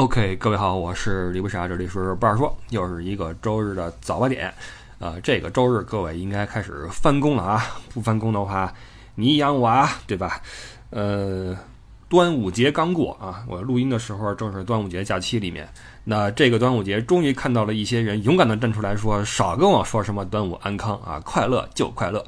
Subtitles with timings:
[0.00, 4.50] OK，各位好，我是李不傻，这里是不二说，又是一个周日的早八点，
[4.98, 8.72] 呃，这个周日各位应该开始翻工了啊，不翻工的话，
[9.14, 10.40] 你养我啊，对吧？
[10.88, 11.54] 呃，
[12.08, 15.68] 端午节刚过啊，我录音的时候正是端午节假期里面，
[16.04, 22.24] 那这个端午节终于看到了一些人勇敢的站出来说，少跟我说什么端午安康啊，快乐就快乐。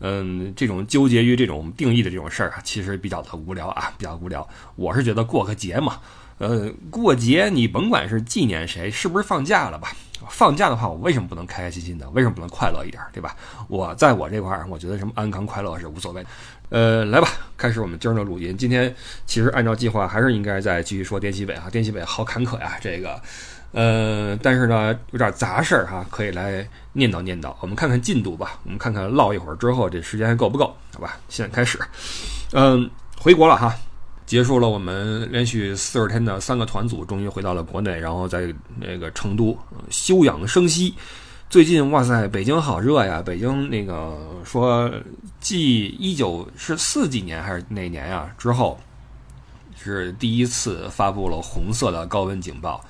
[0.00, 4.44] 嗯，这种纠结于这种定义的这种事儿啊，其实比较的无聊啊，比较无聊。
[4.74, 5.98] 我是觉得过个节嘛，
[6.38, 9.92] 呃，过节你甭管是纪念谁，是不是放假了吧？
[10.30, 12.08] 放假的话，我为什么不能开开心心的？
[12.10, 13.36] 为什么不能快乐一点，对吧？
[13.68, 16.24] 我在我这块儿，我觉得什么安康快乐是无所谓。
[16.70, 18.56] 呃，来吧，开始我们今儿的录音。
[18.56, 18.92] 今天
[19.26, 23.20] 其实按照计划，还是应该再继续说滇西北啊，滇西北好坎坷呀，这个。
[23.72, 27.54] 呃，但是呢，有点杂事儿哈，可以来念叨念叨。
[27.60, 30.74] 我们看看进度吧，我们看看唠一会儿之后，这时间还够不够？
[30.94, 31.78] 好吧，现在开始。
[32.52, 32.88] 嗯，
[33.20, 33.76] 回国了哈，
[34.26, 39.56] 结束了我们连续四十天的三个团组，终于回到了国内，然后在那个成都
[39.90, 40.94] 休养生息。
[41.50, 43.22] 最近哇塞，北京好热呀！
[43.24, 44.90] 北京那个说，
[45.40, 48.28] 继一九是四几年还是哪年呀？
[48.38, 48.76] 之后
[49.76, 52.82] 是第一次发布了红色的高温警报。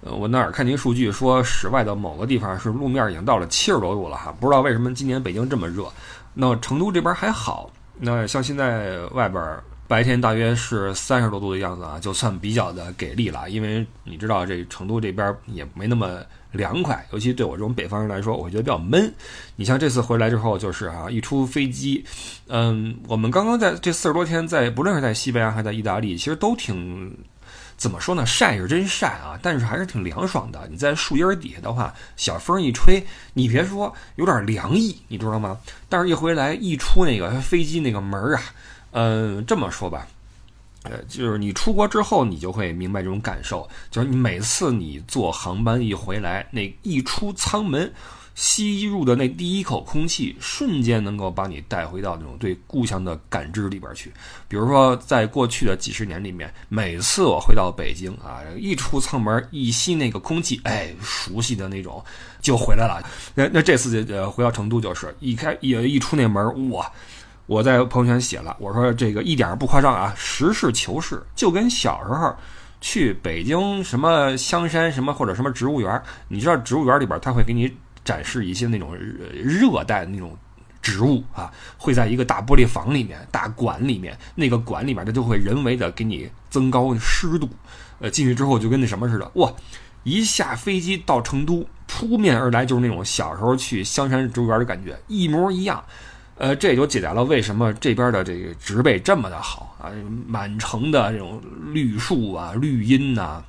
[0.00, 5.86] 呃，我那儿看您数据说，室外的某个地方是路面已经到了七十多度了哈，不知道为什么今年北京这么热。
[6.32, 9.42] 那成都这边还好，那像现在外边
[9.88, 13.48] 白天大约是三十多度的样子啊，就算比较的给力了。
[13.48, 16.20] 因为你知道这成都这边也没那么
[16.52, 19.12] 凉快，尤其对我这种北方人来说，我觉得比较闷。
[19.56, 22.04] 你像这次回来之后，就是啊，一出飞机，
[22.48, 27.16] 嗯，我们刚刚在这四十多天，在不论是在西班牙还是在意大利，其实都挺。
[27.78, 28.26] 怎么说呢？
[28.26, 30.66] 晒是真晒啊，但是还是挺凉爽的。
[30.68, 33.00] 你在树荫底下的话，小风一吹，
[33.34, 35.56] 你别说有点凉意，你知道吗？
[35.88, 38.42] 但是一回来一出那个飞机那个门儿啊，
[38.98, 40.08] 嗯，这么说吧，
[40.82, 47.92] 呃，就是你出国之后，你就会明白这种感受，就是你每次你坐航班一回来，那一出舱门。
[48.40, 54.12] 吸入的那第一口空气，瞬间能够把你带回到那种对故乡的感知里边去。
[54.46, 62.00] 比如说，在过去的几十年里面，每次我回到北京啊，一出舱门，一吸那个空气，哎，熟悉的那种
[62.40, 63.02] 就回来了。
[63.34, 66.88] 那那这次呃回到成都，就是一开一一出那门，哇！
[67.48, 72.32] 我在朋友圈写了，我说这个一点儿不夸张啊，实事求是，就跟小时候
[72.80, 77.76] 去北京什么香山什么或者什么植物园，你知道植物园里边他会给你。
[78.04, 80.34] 展示一些那种热带的那种
[80.80, 87.46] 植物啊，会在一个大玻璃房里面、大馆里面，那个馆里面它就会人为的给你增高湿度。
[87.98, 89.52] 呃，进去之后就跟那什么似的，哇！
[90.04, 95.84] 一下飞机到成都，扑面而来就是那种小时候去香山植物园的感觉，一模一样。
[96.38, 99.92] 呃，这也就解答了为什么这边的这个植被这么的好啊，
[100.26, 103.42] 满城的这种绿树啊、绿荫呐。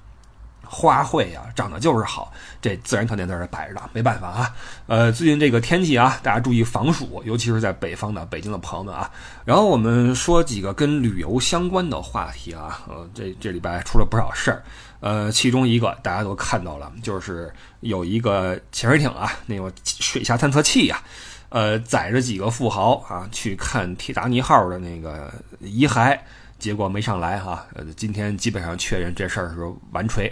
[0.71, 4.55] 花卉啊，长得就是好，这自然条件在这摆着呢，没办法啊。
[4.85, 9.09] 呃，最近这个天气啊，大家注意防暑，尤其是在北方的北京的朋友们啊。
[9.45, 14.63] 然后我们说几个跟旅游相关的话题啊，呃，这这礼拜出了不少事儿，
[14.99, 21.01] 呃，其中一个大家都看到了，就是有一个潜水艇啊，那个水下探测器呀，
[21.49, 26.17] 呃，载着几个富豪啊去看铁达尼号的那个遗骸。
[26.59, 29.59] 结果没上来哈，呃，今天基本上确认这事儿是
[29.91, 30.29] 完锤。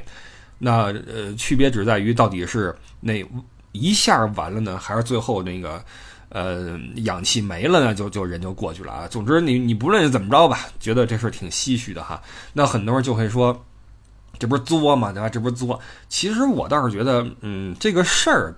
[0.60, 3.26] 那呃，区别只在于到底是那
[3.72, 5.82] 一下完了呢，还是最后那个
[6.28, 7.96] 呃氧气没了呢？
[7.96, 9.08] 就就人就过去了啊。
[9.08, 12.22] 总之，你你不论怎么着吧，觉得这事儿挺唏嘘的哈。
[12.52, 13.66] 那很多人就会说，
[14.38, 15.14] 这不是作吗？
[15.14, 15.30] 对吧？
[15.30, 15.80] 这不是作。
[16.10, 18.54] 其实我倒是觉得，嗯，这个事儿，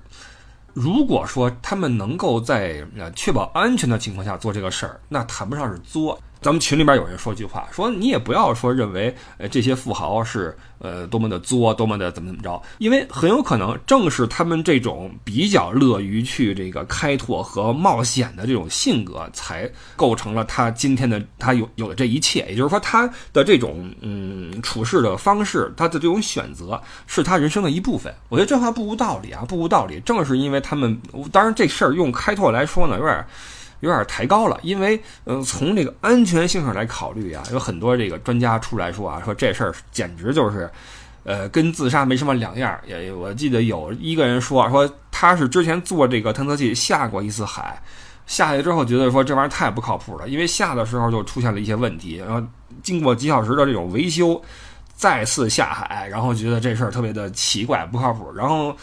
[0.81, 6.17] 如果说他们能够在确保安全的情况下做这个事儿，那谈不上是作。
[6.41, 22.45] 咱们群里边有人说句话，说你也不要说认为，呃，这些富豪是呃多么的作，多么的怎么怎么着，因为很有可能正是他们这种比较乐于去这个开拓和冒险的这种性格，才构成了他今天的他有有的这一切。
[22.47, 28.13] 也就是说，他的这种嗯处事的方式，他的这种选择，是他人生的一部分。
[28.30, 30.00] 我觉得这话不无道理啊，不无道理。
[30.06, 30.97] 正是因为他们，
[31.33, 33.25] 当然这事儿用开拓来说呢，有点。
[33.81, 40.70] 有点抬高了，因为，嗯，从这个安全性上来考虑啊，有很多这个专家出来说啊，说这事儿简直就是，
[41.24, 42.78] 呃，跟自杀没什么两样。
[42.86, 47.81] 也我记得有一个人说，说他是之前做这个探测器下过一次海，
[48.28, 52.46] 下去之后觉得说这玩意儿太不靠谱了，因为下的时候就出现了一些问题，然后
[52.84, 54.42] 经过几小时的这种维修，
[54.94, 58.76] 再次下海，然后觉得这事儿特别的奇怪不靠谱，然后。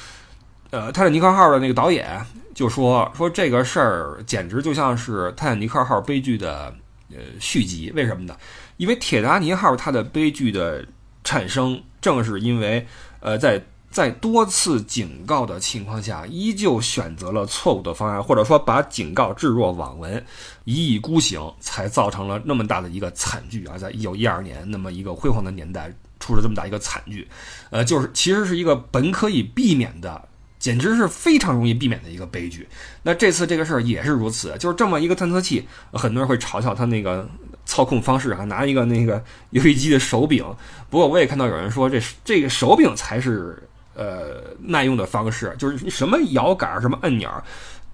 [0.71, 2.21] 呃，泰坦尼克号的那个导演
[2.57, 6.75] 就说说这个事儿简直就像是泰坦尼克号悲剧的
[7.11, 8.35] 呃续集，为什么呢？
[8.79, 10.85] 因为铁达尼号它的悲剧的
[11.23, 12.85] 产生正是因为
[13.21, 13.63] 呃在。
[13.89, 20.23] 在多次警告的情况下，依旧选择了错误的方案，或者说把警告置若罔闻，
[20.65, 23.79] 一意孤行，才造成了那么大的一个惨剧啊！
[23.79, 27.27] 在一九一二年那么一个辉煌的年代，出了这么大一个惨剧，
[27.71, 30.29] 呃，就是其实是一个本可以避免的，
[30.67, 32.67] 简直是非常容易避免的一个悲剧。
[33.03, 37.29] 那这次这个事儿也是如此，就是这么一个探测器，很多人会嘲笑它那个
[37.65, 40.45] 操控方式啊，拿一个那个 游戏机的手柄。
[40.91, 43.63] 不过我也看到有人说，这这个手柄才是。
[43.99, 47.31] 呃，耐用的方式就是什么摇杆、什么按钮，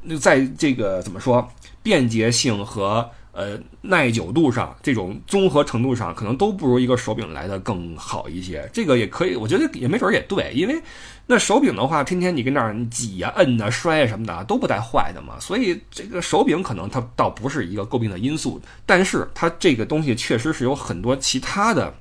[0.03, 1.49] 那在这个怎么说
[1.81, 8.69] 便捷性和呃耐久度上，这种综合程度上，可能都不如一个手柄来的更好一些。
[8.73, 10.81] 这个也可以，我觉得也没准也对，因为
[11.27, 15.41] 那手柄的话，天天你跟那儿挤呀、摁呐、摔啊什么的，都不带坏的嘛。
[15.41, 21.93] 所以这个手柄可能它倒不是一个诟病的因素，但是它这个东西确实是有很多其他的。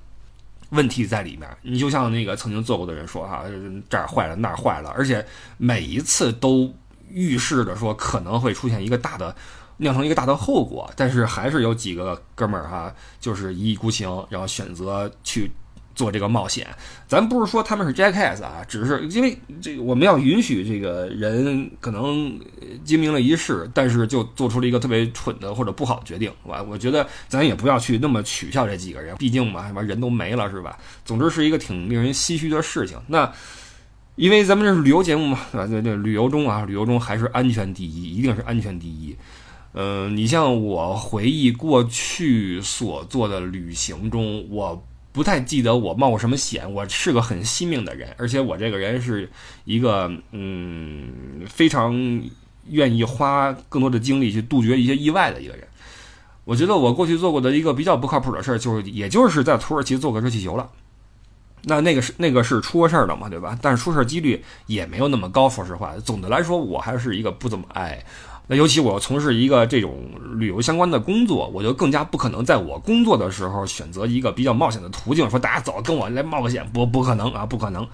[0.72, 3.44] 问题在里面，你就像那个曾经做过的人说哈，
[3.90, 5.22] 这儿坏了那儿坏了，而且
[5.58, 6.74] 每一次都
[7.10, 9.36] 预示着说可能会出现一个大的，
[9.82, 15.52] 酿成一个大的后果，但是还是有几个哥们儿哈，就是一意孤行，然后选择去。
[15.94, 16.66] 做这个冒险，
[17.06, 22.40] 咱不是说他们是 jackass 啊，只是因为这个我们要允许这个人可能
[22.86, 30.78] 精明了一世，但是就做出了一个特别蠢的或者不好的决定，我我觉得咱也不要去那么取笑这几个人，毕竟嘛，什么人都没了是吧？
[31.04, 32.98] 总之是一个挺令人唏嘘的事情。
[33.08, 33.30] 那
[34.16, 39.16] 因为咱们这是旅游节目嘛，啊，对对，旅游中啊，旅游中还是安全第一，一定是安全第一。
[39.74, 44.86] 嗯，你像我回忆过去所做的旅行中，我。
[45.14, 49.30] 不太记得我冒过什么险，我是个很惜命的人，而且我这个人是
[49.66, 51.12] 一个嗯
[51.50, 51.94] 非常
[52.70, 55.68] 愿意花更多的精力去杜绝一些意外的一个人。
[56.46, 60.70] 我觉得我过去做过的一个比较不靠谱的事儿，就是也就是在土耳其做个热气球了。
[61.64, 63.60] 那那个是那个是出过事儿的嘛，对吧？
[63.62, 65.94] 但是出事儿几率也没有那么高，说实话。
[65.98, 68.02] 总的来说，我还是一个不怎么爱。
[68.48, 69.98] 那尤其我从事一个这种
[70.36, 77.88] 旅游相关的工作，我就更加不可能在我工作的时候选择一个比较冒险的途径，说大家走，跟我来冒个险，不不可能啊，不可能。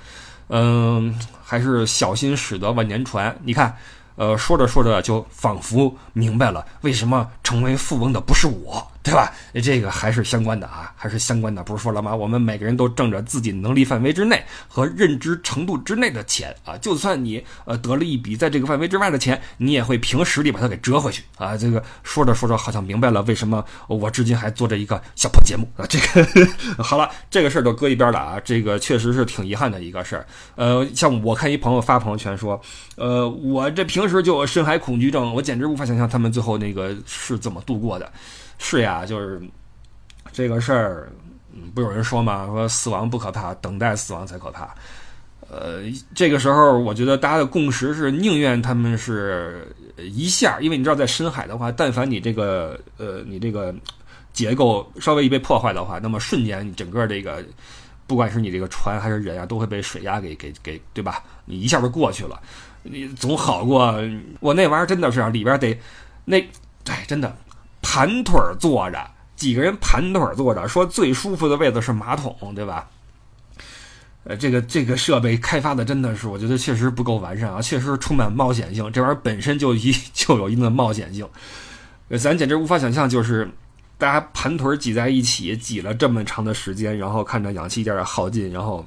[0.49, 3.35] 嗯，还是小心驶得万年船。
[3.43, 3.75] 你看。
[4.19, 9.31] 呃，说着说着就仿佛明白了，为什么成为富翁的不是我，对吧？
[9.63, 11.63] 这个还是相关的啊，还是相关的。
[11.63, 12.15] 不是说了吗？
[12.15, 16.75] 我们每个人都挣着自己能力范围之内和认知程度之内的钱啊。
[16.77, 21.55] 就算你呃得了一笔在这个范围之外的钱，你也会凭实力把它给折回去啊。
[21.55, 25.85] 这个说着说着好像明白了，为什么我至今还做着一个小破节目啊？
[25.87, 26.27] 这个
[26.83, 28.39] 好了，这个事儿就搁一边了啊。
[28.43, 30.25] 这个确实是挺遗憾的一个事儿。
[30.55, 32.59] 呃，像我看一朋友发朋友圈说，
[32.95, 34.07] 呃，我这平。
[34.07, 38.09] 时就有深海恐惧症，我简直无法想象他们最后那个是怎么度过的。
[38.57, 39.41] 是呀，就是
[40.31, 41.11] 这个事儿，
[41.73, 42.45] 不有人说吗？
[42.47, 44.73] 说死亡不可怕，等待死亡才可怕。
[45.49, 45.83] 呃，
[46.13, 49.65] 这个时候我觉得大家的共识是宁愿他们是
[49.97, 53.73] 一下，因为你知道，在深海的话，但凡你这个呃，你这个
[54.33, 57.41] 结构稍微一被破坏的话，那么瞬间你整个这个，
[58.05, 61.23] 不管是你这个船还是人啊，都会被水压给给给，对吧？
[61.45, 62.41] 你一下就过去了。
[62.83, 63.95] 你总好过
[64.41, 65.77] 我那玩意儿，真的是里边得
[66.25, 66.39] 那
[66.87, 67.33] 哎，真的
[67.89, 72.89] 盘腿坐着，几个人盘腿坐着，说最舒服的位子是马桶，对吧？
[74.25, 78.91] 呃，这个这个设备开发的真的是，我觉得确实不够完善啊，确实充满冒险性。
[78.91, 81.25] 这玩意儿本身就一 就有一定的冒险性，
[82.19, 83.49] 咱简直无法想象，就是
[83.97, 88.85] 大家盘腿挤在一起，挤了这么长的时间，然后看着氧气一点点耗尽，然后。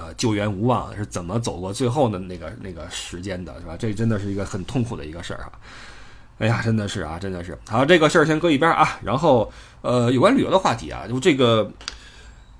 [0.00, 3.76] 呃，救援无望是怎么走过最后的那个那个时间的，是吧？
[3.76, 5.50] 这真的是一个很痛苦的一个事儿啊！
[6.38, 7.58] 哎呀，真的是啊，真的是。
[7.68, 8.98] 好，这个事儿先搁一边啊。
[9.02, 9.52] 然后，
[9.82, 11.70] 呃，有关旅游的话题啊，就这个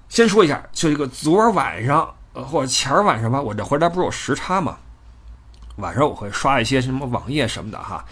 [0.08, 4.78] 先说一下，就这个昨儿晚上呃或者前儿晚上吧，我这回来不是有时差嘛，
[5.76, 8.04] 晚上我会刷一些什么网页什么的哈。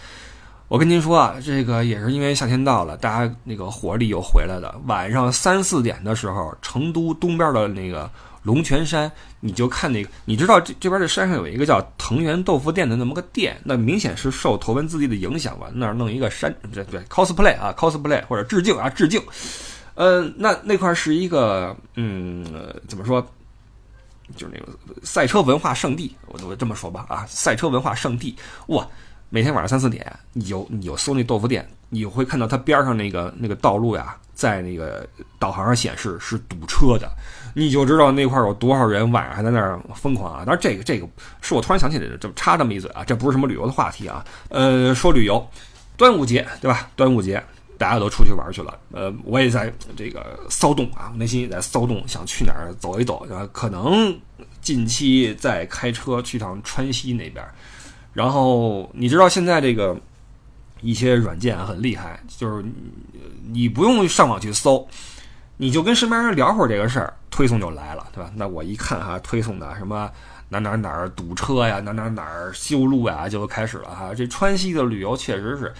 [0.69, 4.73] 我跟您说啊，这个也是因为夏天到了，大家那个活力又回来了。
[4.85, 8.09] 晚上三四点的时候，成都东边的那个。
[8.47, 9.11] 龙泉山，
[9.41, 15.67] 你就看那个，你知道这这边这山上有一个叫藤原豆腐店的那么个店，那明显是受头文字 D 的影响吧？
[15.73, 19.21] 那儿弄一个山，对对，cosplay 啊，cosplay 或者致敬啊，致敬。
[19.95, 22.45] 呃，那那块是一个，嗯，
[22.87, 23.21] 怎么说？
[24.35, 28.35] 就是那个赛车文化圣地，我我这么说吧啊，赛车文化圣地，
[28.67, 28.87] 哇！
[29.29, 35.07] 每天晚上三四点，你有你有搜那豆腐店，你会看到它边上那个那个道路呀，在那个
[35.37, 37.11] 导航上显示是堵车的。
[37.53, 40.43] 你就知道那块有多少人晚上还在那儿疯狂啊！
[40.45, 41.07] 当然，这个这个
[41.41, 44.23] 是我突然想起来的，这么插这么一嘴啊，这不是什么旅游的话题啊。
[44.49, 45.45] 呃，说旅游，
[45.97, 46.87] 端午节对吧？
[46.95, 47.43] 端午节，
[47.77, 54.15] 大家都出去玩去了，呃，我也在这个骚动啊，内心也在骚动，想去哪儿走一走，啊，可能
[54.61, 57.43] 近期再开车去趟川西那边。
[58.17, 59.95] 然后你知道现在这个
[60.81, 62.65] 一些软件很厉害，就是
[63.51, 64.87] 你不用上网去搜，
[65.57, 68.31] 你就跟身边人聊会儿这个事儿，推送就来了，对吧？
[68.35, 70.09] 那我一看哈，推送的什么
[70.49, 74.15] 哪哪哪儿堵车呀，哪哪哪儿修路呀，就开始了哈。
[74.15, 75.71] 这川西的旅游确实是。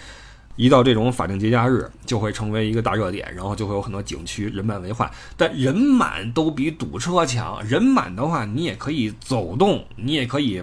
[0.54, 5.08] 一到这种法定节假日，就会成为一个大热点，然后就会有很多景区人满为患。
[5.36, 7.64] 但人满都比堵车强。
[7.64, 10.60] 人满的话，你也可以走动，你也可以，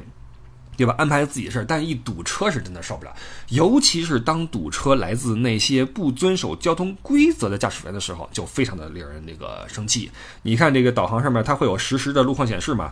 [0.75, 0.93] 对吧？
[0.97, 1.65] 安排自己的事儿。
[1.65, 3.13] 但一堵车是真的受不了，
[3.49, 10.11] 尤其是当堵车来自那些不遵守交通规则的驾驶员的时候，就非常的令人那个生气。
[10.43, 12.91] 你看这个导航上面，它会有实时的路况显示嘛，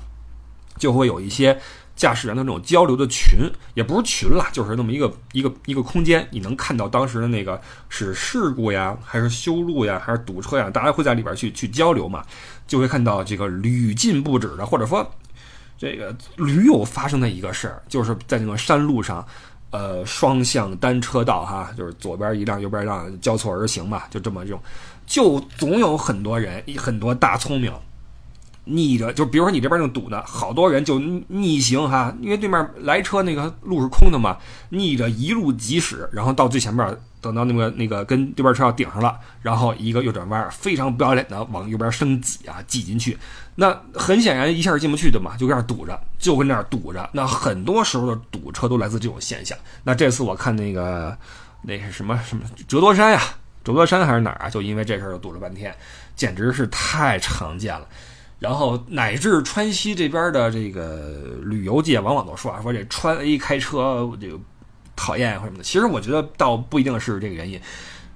[0.78, 1.60] 就会有一些。
[1.96, 10.72] 驾驶员的那种交流的群，也不是群啦，就是那么一个一个一个空间，你能看到当时的那个是事故呀，还是修路呀，还是堵车呀？
[10.72, 12.26] 大家会在里边去去交流嘛，
[12.66, 15.08] 就会看到这个屡禁不止的，或者说
[15.78, 19.26] 这个驴友发生的一个事儿，就是在那个山路上，
[19.72, 24.60] 呃，双向单车道哈，就是左边一辆，右边一辆交错而行嘛，就这么用，
[25.06, 27.72] 就总有很多人，很多大聪明。
[28.66, 34.38] 逆着，就比如说你这边正堵呢，好多人就逆行哈，因为对面来车那个路是空的嘛，
[34.70, 43.18] 逆着一路疾驶，然后到最前面，等到那个那个跟对面车要顶上了，然后一个右转弯，非常不要脸的往右边生挤啊，挤进去，
[43.56, 47.10] 那很显然一下进不去的嘛，就跟那儿堵着，就跟那儿堵着。
[47.14, 49.58] 那很多时候的堵车都来自这种现象。
[49.86, 51.18] 那这次我看那个
[51.62, 53.22] 那是什么什么折多山呀，
[53.64, 54.50] 折多山还是哪儿啊？
[54.50, 55.74] 就因为这事儿就堵了半天，
[56.16, 57.88] 简直是太常见了。
[58.40, 64.38] 然后乃至川西这边的这个旅游界，往往都说啊，说这川 A 开车这个
[64.96, 65.64] 讨厌或什么的。
[65.64, 67.60] 其实我觉得倒不一定是这个原因，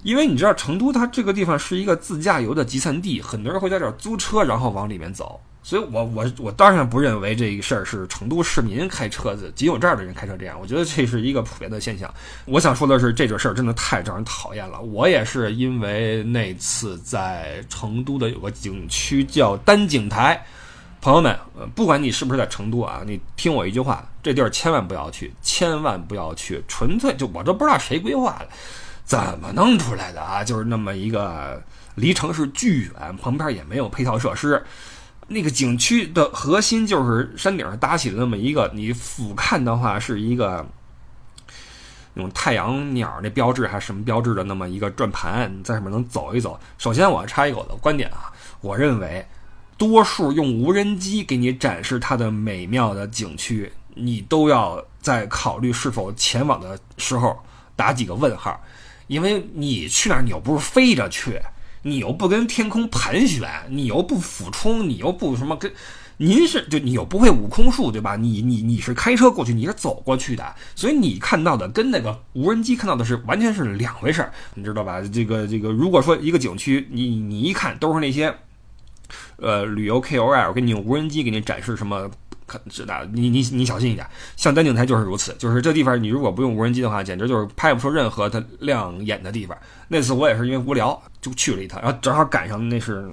[0.03, 5.39] 因为你知道成都它这个地方是一个自驾游的集散地，很多人会在这儿租车，然后往里面走。
[5.63, 10.57] 所以，我我我当然不认为这个事儿是成都市民开车子，仅有这儿的人开车这样。
[10.57, 12.09] 我觉得这是一个普遍的现象。
[12.45, 14.79] 我想说的是，这种事儿真的太招人讨厌了。
[14.79, 20.41] 我也是因为那次在成都的有个景区叫丹景台，
[21.07, 21.39] 朋友们，
[21.73, 28.49] 不管你是不是在成都啊，你听我一句话，这地儿千万不要去，千万不要去，纯粹就我都不知道谁规划的，
[29.05, 30.43] 怎么弄出来的啊？
[30.43, 31.63] 就是那么一个
[31.95, 34.61] 离城市巨远，旁边也没有配套设施。
[35.29, 40.67] 那个景区的核心就是山顶上搭起了那么一个，你俯瞰的话是一个
[42.15, 46.59] 那种太阳鸟那标志还是什么标志的那么一个转盘，在上面能走一走。
[46.77, 49.25] 首先，我插一口的观点啊，我认为
[49.77, 57.37] 多数用无人机给你展示它的美妙的景区，你都要在考虑是否前往的时候
[57.75, 58.59] 打几个问号，
[59.07, 61.39] 因为你去那儿你又不是飞着去。
[61.83, 65.71] 你又不跟天空盘旋，你又不俯冲，你又不什么跟，
[66.17, 68.17] 您是就你又不会悟空术，对吧？
[68.17, 74.99] 你你你是开车过去，你是走过去的，所以你看到的跟那个无人机看到的是完全是两回事儿，你知道吧？
[75.01, 78.35] 这个这个，如果说一个景区，你你一看都是那些，
[79.37, 82.09] 呃，旅游 KOL 给你用无人机给你展示什么。
[82.45, 89.57] 可知道你你你小心一点，像丹景台就是如此，就是这地方你如果不用无人机的话，简直就是拍不出任何它亮眼的地方。
[89.89, 93.11] 那次我也是因为无聊就去了一趟，然后正好赶上那是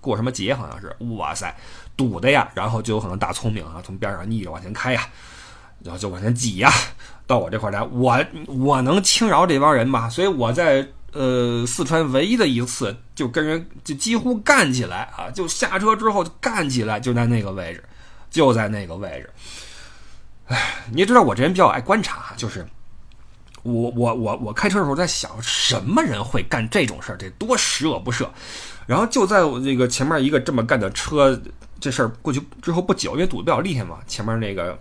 [0.00, 1.52] 过什么节，好像是，哇塞，
[1.96, 5.04] 堵的呀，然后就有可能大聪明啊，从边上逆着往前开呀，
[5.82, 6.70] 然后就往前挤呀，
[7.26, 10.08] 到我这块来，我我能轻饶这帮人吗？
[10.08, 17.82] 所以我在呃四川唯一的一次就跟人就几乎干起来啊，就下车之后就干起来，就在那个位置。
[18.28, 19.30] 就在那个位置，
[20.48, 22.66] 哎，你也知道我这人比较爱观察，就是
[23.62, 27.16] 我我我我开车的时候在想，什么人会干这种事儿？
[27.16, 28.28] 得多十恶不赦！
[28.86, 31.40] 然后就在我这个前面一个这么干的车，
[31.80, 34.78] 这事儿过去之后不久，因为堵得比较厉害嘛，前面那个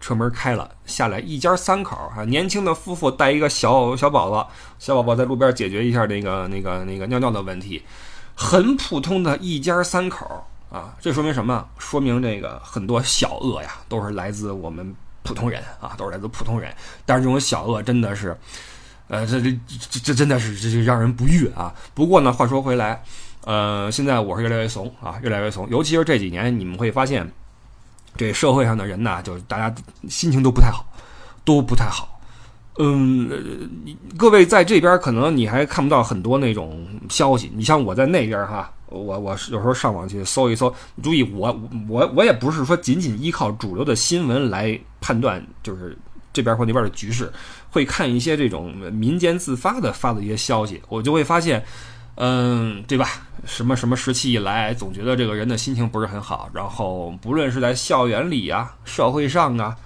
[0.00, 7.82] 车门开了，下来一家三口啊，年轻的夫妇带一个小小宝宝，小宝宝在路边解决一下那个那个那个尿尿的问题，
[8.34, 10.44] 很普通的一家三口。
[10.70, 11.64] 啊，这说明什么？
[11.78, 16.74] 说明这个很多小恶呀，都是来自我们普通人啊，都是来自普通人。
[17.06, 18.36] 但是这种小恶真的是，
[19.06, 19.56] 呃，这这
[19.88, 21.72] 这这真的是这让人不悦啊。
[21.94, 23.00] 不过呢，话说回来，
[23.44, 25.70] 呃，现在我是越来越怂啊，越来越怂。
[25.70, 27.30] 尤其是这几年，你们会发现，
[28.16, 29.74] 这社会上的人呐，就是大家
[30.08, 30.86] 心情都不太好，
[31.44, 32.20] 都不太好。
[32.78, 33.30] 嗯，
[34.16, 37.50] 各位在这边可能你还看不到很多那种消息。
[37.54, 38.70] 你像我在那边哈。
[38.90, 45.98] 我我有时候上网去搜一搜，注意我我我也不是说仅仅依靠主流的新闻来判断，就是
[46.32, 47.28] 这边或那边的局势，
[47.70, 51.60] 会看一些这种民间自发的发的一些消息，我就会发现，
[52.16, 53.08] 嗯，对吧？
[53.46, 59.76] 什么什么时期以来，总觉得这个人的心情不是很好，然后不论是在校园里啊、社会上啊、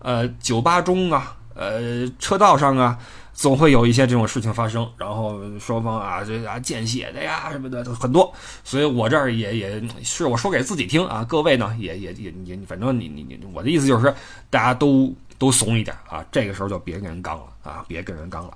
[0.00, 0.80] 呃酒吧？
[0.80, 2.98] 中啊、呃车道上啊。
[3.38, 14.12] 总会有一些这种事情发生，然后双方啊，这啊见血的呀什么的很多，所以我这儿也也是我说给自己听啊，各位呢也也也也，反正你你你，我的意思就是
[14.50, 18.54] 大家都都怂一点啊，这个时候就别跟人刚了啊，别跟人刚了，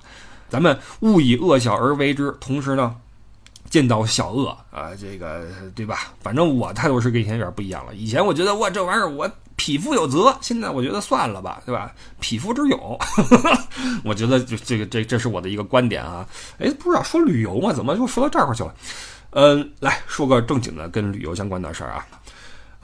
[0.48, 2.96] 咱们勿以恶小而为之，同时呢，
[3.72, 6.12] 见到小恶啊，这个对吧？
[6.20, 9.28] 反正我态度是跟以前有点不一样了，以前我觉得哇这玩意儿我。
[9.54, 11.94] 匹夫有责，现在我觉得算了吧，对吧？
[12.18, 12.98] 匹夫之勇，
[14.02, 16.26] 我觉得就这个这这是我的一个观点啊。
[16.58, 18.74] 哎，不知道说旅游嘛，怎么就说到这块去了？
[19.30, 22.04] 嗯，来说个正经的跟旅游相关的事儿啊。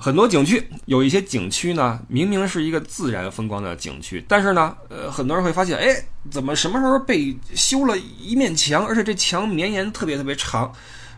[0.00, 5.86] 很多景区有一些景区呢，明明是一个自然风光的景区，但是呢，呃，很多人会发现，哎，
[6.30, 10.72] 怎么什么时候被修了一面墙，而且这墙绵延特别特别长。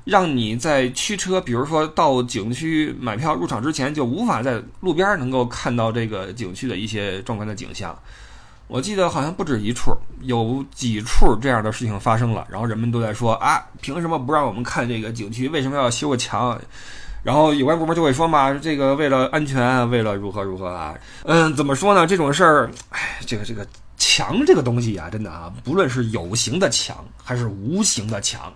[0.06, 7.96] 让你在驱车，比如说到景区买票入场之前，就无法在路边能够看到这个景区的一些壮观的景象。
[8.66, 15.50] 我记得好像不止一处，有几处这样的事情发生了，然后人们都在说啊，凭什么不让我们看这个景区？
[15.50, 16.58] 为什么要修个墙？
[17.22, 20.94] 然后有关部门就会说嘛，这个为了安全，为了如何如何啊？
[21.24, 22.06] 嗯，怎么说呢？
[22.06, 23.66] 这种事儿，哎，这个这个
[23.98, 28.52] 墙这个东西啊，真的啊，不论是有形的墙还是无形的墙。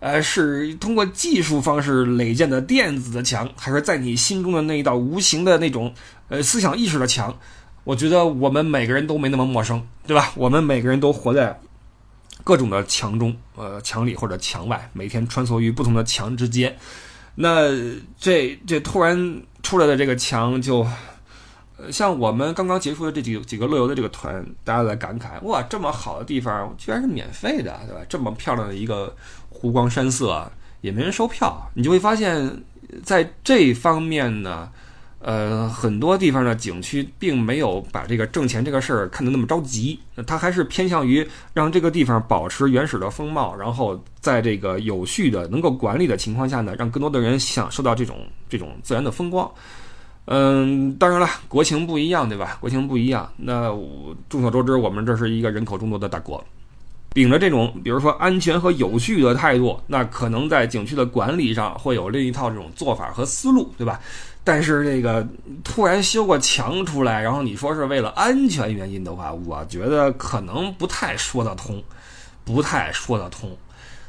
[0.00, 5.92] 呃，是通过技术方式垒建的电子的墙，还是在你心中的那一道无形的那种
[6.28, 7.36] 呃思想意识的墙？
[7.84, 10.30] 我觉得我们每个人都没那么陌生，对吧？
[10.36, 11.58] 我们每个人都活在
[12.44, 16.76] 各种的墙中，呃，墙里或者墙外，每天穿梭于不同的墙之间。
[17.40, 17.70] 那
[18.18, 20.86] 这这突然出来的这个墙，就
[21.76, 28.00] 呃，像我们刚刚结束的这几几个乐游的这个团，大家在感慨：哇，这么好的地方居然是免费的，对吧？
[28.08, 29.14] 这么漂亮的一个。
[29.50, 30.48] 湖光山色
[30.82, 32.62] 也没人收票，你就会发现，
[33.02, 34.70] 在这方面呢，
[35.20, 48.16] 呃，很多地方的景区并没有把这个挣钱这个事儿看得那么着急，它还是偏向于让这个地方保持原始的风貌，然后在这个有序的能够管理的情况下呢，让更多的人享受到这种
[48.48, 49.50] 这种自然的风光。
[50.26, 52.56] 嗯，当然了，国情不一样，对吧？
[52.60, 53.74] 国情不一样，那
[54.28, 56.44] 众所周知，我们这是一个人口众多的大国。
[57.14, 63.98] 秉着这种，比如说安全和有序的态度，那可能在景区的管理上会有另一套这种做法和思路，对吧？
[64.48, 65.28] 但是这个
[65.62, 71.84] 突然修个墙出来，然后你说是为了安全原因的话，我觉得可能不太说得通，
[72.46, 73.54] 不太说得通。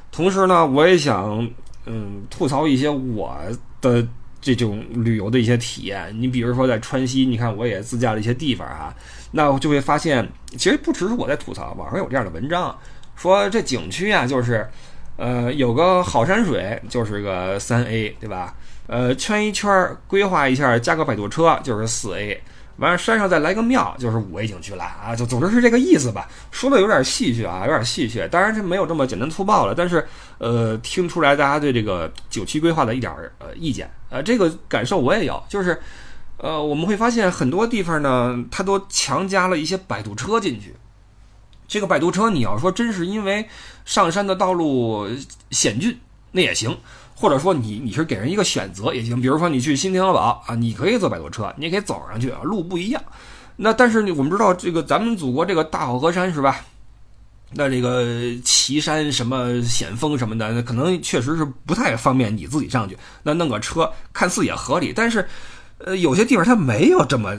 [0.10, 1.46] 同时呢，我也想
[1.86, 3.38] 嗯吐槽一些我
[3.82, 4.08] 的。
[4.42, 8.96] 这种旅游的一些体验，你比如说在川西，你看我也自驾了一些地方哈，
[9.32, 12.74] 那我就会发现，其实不只是我在吐槽，网上有这样的文章，
[13.18, 14.66] 说这景区啊，就是，
[15.18, 18.56] 呃，有个好山水就是个三 A，对吧？
[18.90, 22.42] 呃，圈一圈规划一下，加个摆渡车就是四 A。
[22.78, 25.14] 完了，山上再来个庙，就是五 A 景区了啊！
[25.14, 26.28] 就总之是这个意思吧。
[26.50, 28.28] 说的有点戏谑啊，有点戏谑。
[28.30, 35.44] 当然这没有这么简单粗暴了，但是呃，听出来大家对这个景区规划的一点呃意见，呃，这个感受我也有。
[35.50, 35.78] 就是
[36.38, 40.74] 呃，我们会发现很多地方呢，它都强加了一些摆渡车进去。
[41.68, 43.46] 这个摆渡车，你要说真是因为
[43.84, 45.06] 上山的道路
[45.52, 46.00] 险峻，
[46.32, 46.76] 那也行。
[47.20, 53.04] 或者说你你是给人一个选择也行，比如说你去新天鹅堡啊，你可以坐摆渡车，你也可以走上去啊，路不一样。
[53.58, 56.62] 那但是我们知道这个咱们祖国这个大好河山是吧？
[57.52, 58.06] 那这个
[58.46, 62.98] 奇山什么险峰什么的，那可能确实是不太方便你自己上去。
[63.22, 65.28] 那弄个车看似也合理，但是
[65.80, 67.36] 呃有些地方它没有这么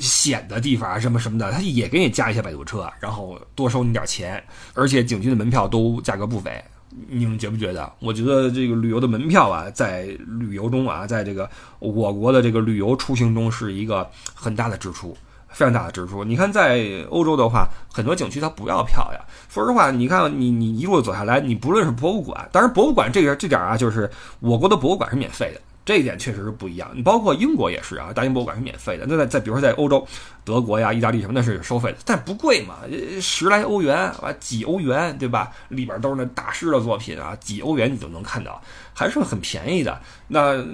[0.00, 4.42] 险的地方，什么什么的，它也给你加一些摆渡车，然后多收你点钱，
[4.74, 6.60] 而且景区的门票都价格不菲。
[7.08, 7.90] 你们觉不觉得？
[8.00, 15.16] 我觉得这个旅游的门票啊，在旅游中啊，在这个我国的这个旅游出行中是一个很大的支出，
[15.48, 16.22] 非常大的支出。
[16.22, 19.20] 你看，在欧洲的话，很多景区它不要票呀。
[19.48, 25.60] 说实话，你看你你一路走下来，你不论是博物馆，当然博物馆这个这点啊，就是我国的博物馆是免费的。
[25.84, 29.04] 这一点确实是不一样，你包括英国也是啊，大英博物馆是免费的。
[29.08, 30.06] 那在在比如说在欧洲，
[30.44, 32.76] 德国呀、意大利什么的是收费的，但不贵嘛，
[33.20, 35.50] 十来欧元啊，几欧元对吧？
[35.68, 38.62] 里边都是那大师的作品啊，几欧元你都能看到，
[38.94, 40.00] 还是很便宜的。
[40.28, 40.64] 那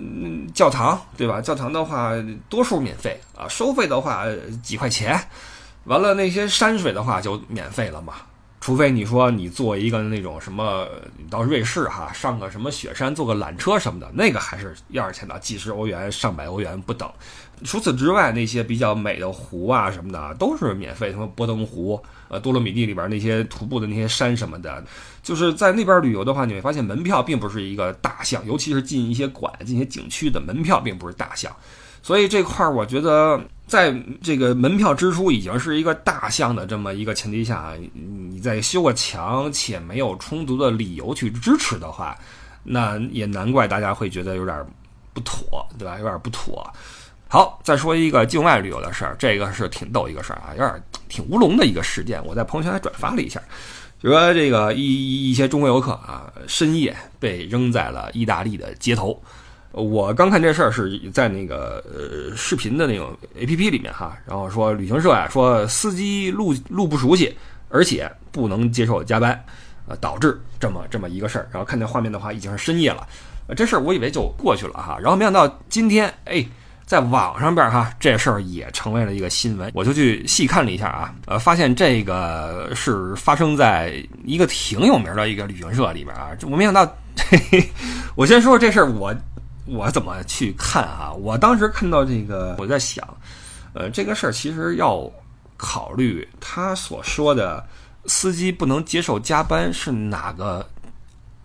[0.52, 1.40] 教堂对吧？
[1.40, 2.12] 教堂的话
[2.50, 4.24] 多数免费啊，收费的话
[4.62, 5.18] 几块钱。
[5.84, 8.14] 完了那些山水的话就免费了嘛。
[8.60, 10.86] 除非你说你做一个那种什么，
[11.30, 17.08] 到瑞士哈上个什么雪山坐个缆车什么的，那个还是要是钱的，几十欧元、上百欧元不等。
[17.64, 24.84] 除此之外，那些比较美的湖啊什么的都是免费，什么波登湖、呃多洛米蒂里边那些徒步的那些山什么的，
[25.22, 31.54] 就是在那边旅游的话，你会发现门票并不是一个大项，尤其是进一些馆、进一些景区的门票并不是大项。
[32.00, 42.16] 所以这块儿，我觉得在这个门票支出已经是一个大项的这么一个前提下，你再修个墙且没有充足的理由去支持的话，
[42.64, 44.66] 那也难怪大家会觉得有点
[45.12, 45.98] 不妥，对吧？
[45.98, 46.66] 有点不妥。
[47.28, 53.38] 好，再说一个境外旅游的事儿，这个是挺逗一个事儿啊，有点挺乌龙的一个事件，我在朋友圈还转发了一下，
[54.02, 59.22] 就说这个一一些中国游客啊，深夜被扔在了意大利的街头。
[59.72, 67.36] 我刚看这事儿是在那个呃视频的那种 A P P 里面哈，然后说旅行社呀说司机路路不熟悉，
[67.68, 69.38] 而且不能接受加班，
[69.86, 71.48] 呃导致这么这么一个事儿。
[71.52, 73.06] 然后看见画面的话，已经是深夜了，
[73.46, 76.46] 呃这事儿我以为就过去了哈，然后没想到今天哎。
[76.88, 86.86] 在网上边哈，这事儿也成为了一个新闻，我就去细看了一下啊，呃，发现这个是发生在一个挺有名的一个旅行社里边啊，我没想到，
[87.28, 87.70] 嘿嘿
[88.14, 89.14] 我先说说这事儿，我
[89.68, 91.12] 我怎么去看啊？
[91.12, 93.06] 我当时看到这个，我在想，
[93.74, 95.10] 呃，这个事儿其实要
[95.56, 97.66] 考虑他所说的
[98.06, 100.66] 司机不能接受加班是哪个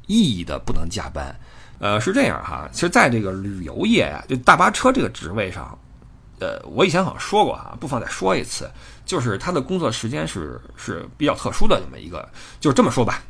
[0.08, 1.36] 意义的不能加班。
[1.80, 5.78] 呃，是这样哈，其实在这个旅游业啊，就大巴车这个职位上，
[6.40, 8.72] 呃，我以前好像说过哈，不妨再说一次，
[9.06, 12.26] 就是他的工作时间是是比较特殊的这么一个，
[12.62, 13.22] 就这么说吧，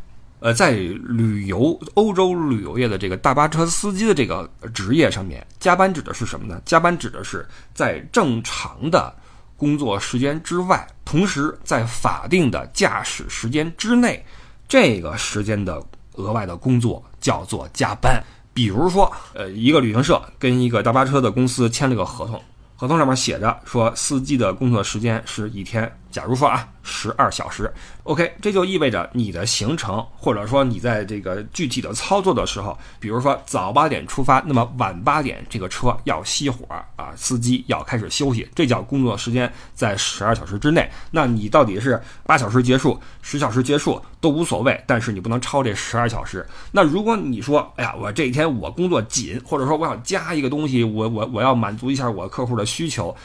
[0.44, 6.62] 呃，在旅游欧洲旅游业的这个大巴车司机的这个职业上面，加班指的是什么呢？
[6.66, 9.16] 加班指的是在正常的
[9.56, 14.22] 工作时间之外，同时在法定的驾驶时间之内，
[14.68, 15.82] 这个时间的
[16.16, 18.22] 额外的工作叫做加班。
[18.54, 22.44] 比如说，呃，一个旅行社跟一个大巴车的公司签了个合同，
[22.76, 25.90] 合同上面写着说，司机的工作时间是一天。
[26.14, 27.74] 假如说啊，十二小时
[28.04, 40.88] ，OK，这就意味着你的行程，或者说你在这个具体的操作的时候，比如说早八点出发，那么晚八点这个车要熄火啊，司机要开始休息，这叫工作时间在十二小时之内。
[41.10, 46.46] 那你到底是八小时结束、十小时结束都无所谓，但是你不能超这十二小时。
[46.72, 53.16] 那如果你说，哎呀，我这一天我工作紧，或者说我想加一个东西，我我我要满足一下我客户的需求。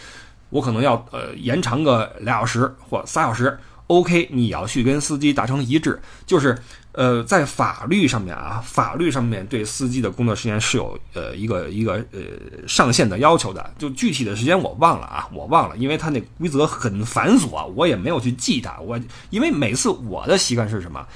[0.51, 6.57] 我可能要呃延长个俩小时或仨小时，OK，你要去跟司机达成一致，就是
[6.93, 12.21] 呃在法律上面啊，法律上面对司机的工作时间是有呃一个一个呃
[12.67, 18.79] 上限的要求的，就具体的时间我忘了啊，我忘了，因为他那规则很繁琐，我也没有去记它。
[18.81, 18.99] 我
[19.31, 21.07] 因为每次我的习惯是什么，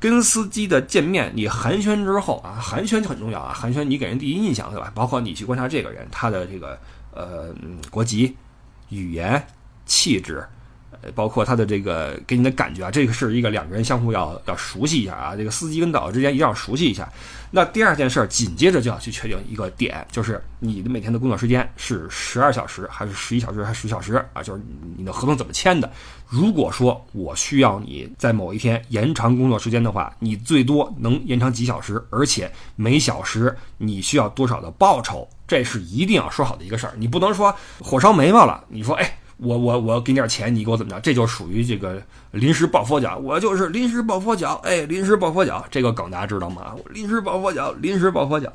[0.00, 4.90] 跟司机的见面，你寒暄之后啊，寒暄很重要啊，寒暄你给人第一印象对吧？
[4.94, 6.78] 包括你去观察这个人他的这个
[7.12, 7.54] 呃
[7.90, 8.34] 国籍。
[8.90, 9.42] 语言、
[9.86, 10.44] 气质，
[11.02, 15.36] 呃，包括他的这个给你的感觉啊，这个是一个两个人相互要要熟悉一下啊。
[15.36, 17.10] 这个司机跟导游之间一定要熟悉一下。
[17.50, 24.42] 那第二件事儿，紧接着就要去确定一个点，就是你的每天的工作时间是十二小时，还是十一小时，还是十小时啊？
[24.42, 24.62] 就是
[24.98, 25.90] 你的合同怎么签的？
[26.28, 35.26] 如果说我需要你在某一天延长工作时间的话，你最多能延长几小时，而且每小时你需要多少的报酬？
[35.46, 38.62] 这是一定要说好的一个事儿，你不能说火烧眉毛了。
[38.68, 41.00] 你说，哎，我我我给你点钱，你给我怎么着？
[41.00, 43.16] 这就属于这个临时抱佛脚。
[43.16, 46.74] 我就是临时抱佛脚，哎，临时抱佛脚，这个梗大家知道吗？
[46.76, 48.52] 我临时抱佛脚，临时抱佛脚，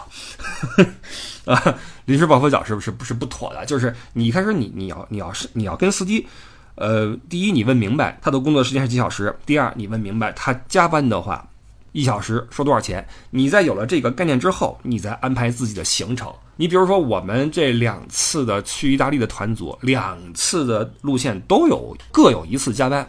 [1.46, 3.66] 啊，临时抱佛脚是不是不是不妥的？
[3.66, 6.28] 就是你开始你你要你要是你要跟司机，
[6.76, 11.48] 呃，第一你问明白他的工作时间是几小时，第二你问明白他加班的话。
[11.92, 13.08] 一小时收多少钱？
[13.30, 16.34] 你在有了这个概念之后，你再安排自己的行程。
[16.56, 23.08] 你比如说，我们这两次的去意大利的团组，两次的路线都有各有一次加班。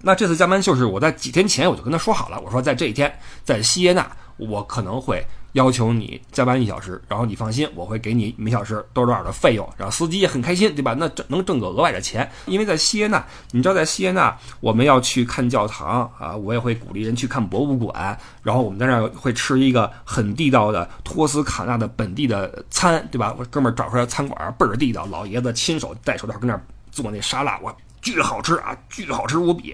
[0.00, 5.26] 那这次加班就是我在几天前我就跟他说好了，我说在这一天在西耶纳，我可能会。
[5.54, 10.94] 要求你加班一小时，然后你放心，我会给你每小时多少多少的费用，然后司机也很开心，对吧？
[10.98, 23.34] 那挣能挣个额外的钱，因为在西耶纳，你知道在西耶纳我们要去看教堂啊，我也会鼓励人去看博物馆，然后我们在那儿会吃一个很地道的托斯卡纳的本地的餐，对吧？
[23.38, 29.72] 我哥们儿找出来餐馆倍儿地道，老爷子亲手戴手套跟那儿做那沙拉，哇，巨好吃啊，巨好吃无比。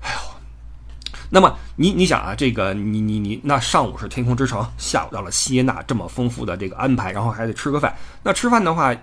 [0.00, 0.18] 哎呦，
[1.30, 7.94] 那么你你想啊，这个你你你，那上午是天空之城，下午到了锡耶纳，这么丰富的这个安排，然后还得吃个饭。
[8.22, 8.94] 那吃饭的话，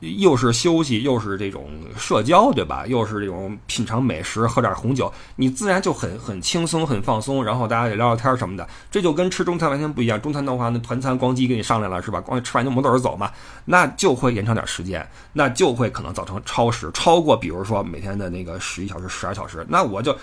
[0.00, 2.86] 又是休息，又是这种社交，对吧？
[2.86, 7.42] 又是这种品尝美食，喝点红酒，你自然就很很轻松，很放松。
[7.42, 10.20] 然后大家也聊聊天什么的，这就跟吃中餐完全不一样。
[10.20, 12.20] 中餐的话，那团餐咣叽给你上来了，是吧？
[12.20, 13.30] 光吃完就抹嘴走嘛，
[13.64, 20.14] 那就会延长点时间，那就会可能造成超时，超过比如说每天的那个十一小时、十二小时，那我就。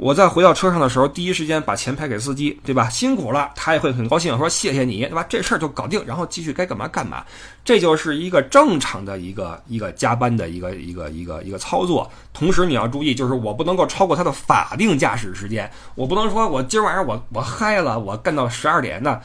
[0.00, 2.88] 我在回到车上的时候，第一时间把钱赔给司机，对吧？
[2.88, 5.22] 辛苦了，他也会很高兴，说谢谢你，对吧？
[5.28, 7.22] 这事儿就搞定，然后继续该干嘛干嘛。
[7.62, 12.10] 这就是一个正常的一个一个加班的一个一个一个一个操作。
[12.32, 19.20] 同时你要注意，就是我不能够超过他的法定驾驶时间，我不能说我今儿晚上我我嗨了，我干到十二点，那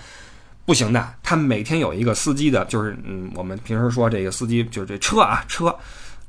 [0.66, 1.08] 不行的。
[1.24, 5.74] 他每天有一个司机的，就是嗯，我们平时说这个司机就是这车啊车。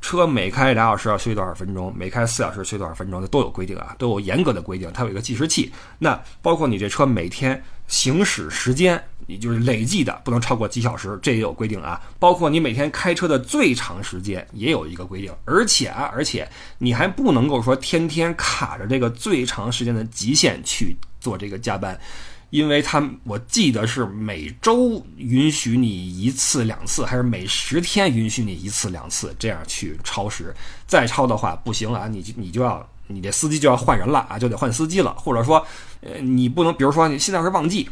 [0.00, 1.92] 车每开俩小时要休息多少分钟？
[1.96, 3.20] 每开四小时休息多少分钟？
[3.20, 4.90] 这都有规定啊，都有严格的规定。
[4.92, 5.72] 它有一个计时器。
[5.98, 12.00] 那包括你这车每天行驶时间，也就是累计的，不能超过几小时，这也有规定啊。
[12.20, 15.32] 包括你每天开车的最长时间也有一个规定。
[15.44, 21.98] 而且啊，而且你还不能够说天天卡着这个最长时间的极限去做这个加班。
[22.50, 30.54] 因为他我记得是每周允许你一次两次，还是每十天允许你一次两次这样去超时，
[30.86, 32.08] 再超的话不行了啊！
[32.08, 35.64] 你你就要你这司机就要换人了啊，就得换司机了，或者说，
[36.00, 37.88] 呃，你不能，比如说你现在是旺季。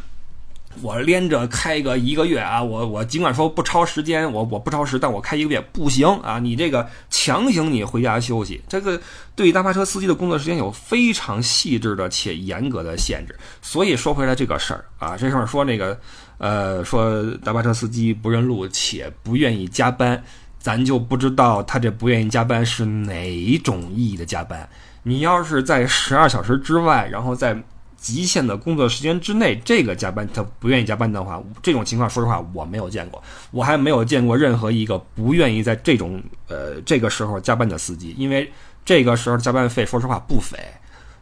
[0.82, 6.38] 我连着开个一个月啊，我我尽管说不超时间，我我不超时，但我开一个月不行啊！
[6.38, 9.00] 你这个强行你回家休息，这个
[9.34, 13.34] 对大巴车司机的工作时间有非常细致的且严格的限制。
[13.62, 15.98] 所以说回来这个事儿啊，这事儿说那个
[16.38, 20.22] 呃，说大巴车司机不认路且不愿意加班，
[20.58, 24.68] 咱就不知道他这不愿意加班是哪种意义的加班。
[25.02, 27.56] 你要是在十二小时之外，然后在。
[28.04, 38.52] 极限的工作时间之内，这个加班他不愿意加班的话，这种情况说实话我没有见过，我还没有见过任何一个不愿意在这种呃这个时候加班的司机，因为
[38.84, 40.58] 这个时候加班费说实话不菲，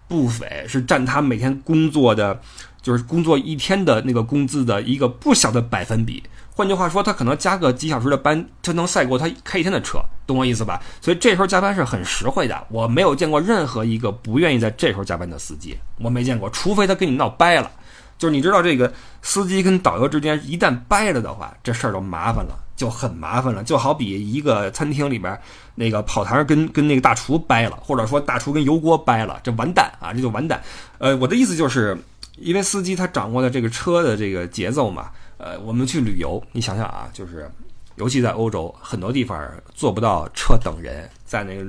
[0.09, 2.41] 不菲是占他每天工作的，
[2.83, 6.21] 就是工作一天的那个工资的一个不小的百分比。
[6.55, 10.81] 换句话说，他可能加个几小时的班，他能赛过他开一天的车，懂我意思吧？
[11.01, 12.67] 所以这时候加班是很实惠的。
[12.69, 17.71] 我没有见过任何一个不愿意在这时候加班的司机，我没见过，除非他跟你闹掰了。
[18.19, 23.65] 就是你知道，这个司机跟导游之间一旦掰了的话，这事儿就麻烦了，就很麻烦了。
[23.65, 25.37] 就好比一个餐厅里边
[25.75, 30.63] 那个跑堂跟跟那个大厨掰了，或者说大厨跟油锅掰了，这完蛋啊，这就完蛋。
[30.99, 31.97] 呃，我的意思就是，
[32.37, 35.11] 因为司机他掌握的这个车的这个节奏嘛。
[35.43, 37.51] 呃，我们去旅游，你想想啊，就是，
[37.97, 41.65] 尤其在欧洲，很多地方做不到车等人，在那个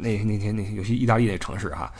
[0.00, 1.92] 那那天那尤其意大利那城市哈，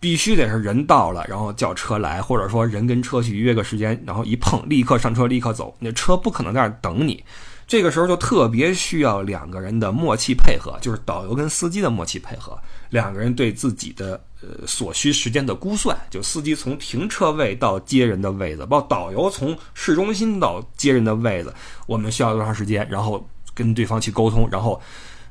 [0.00, 7.22] 必须得是人到了，然后叫车来，或者说人跟车去约个时间，然后一碰立刻上车立刻走，那车不可能在那等你。
[7.68, 12.58] 这个时候就特别需要两个人的默契配合，就是导游跟司机的默契配合，
[12.88, 21.54] 两个人对自己的呃所需时间的估算，就司机从停车位到接人的位子，包括导游从市中心到接人的位子，
[21.86, 24.80] 我们需要多长时间，然后跟对方去沟通，然后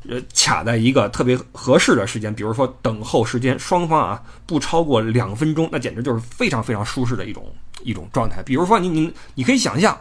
[0.08, 8.42] 呃卡在一个特别合适的时间，比如说等候时间双方啊不超过两分钟，那简直就是非常非常舒适的一种一种状态。
[8.44, 10.00] 比如说你你你可以想象。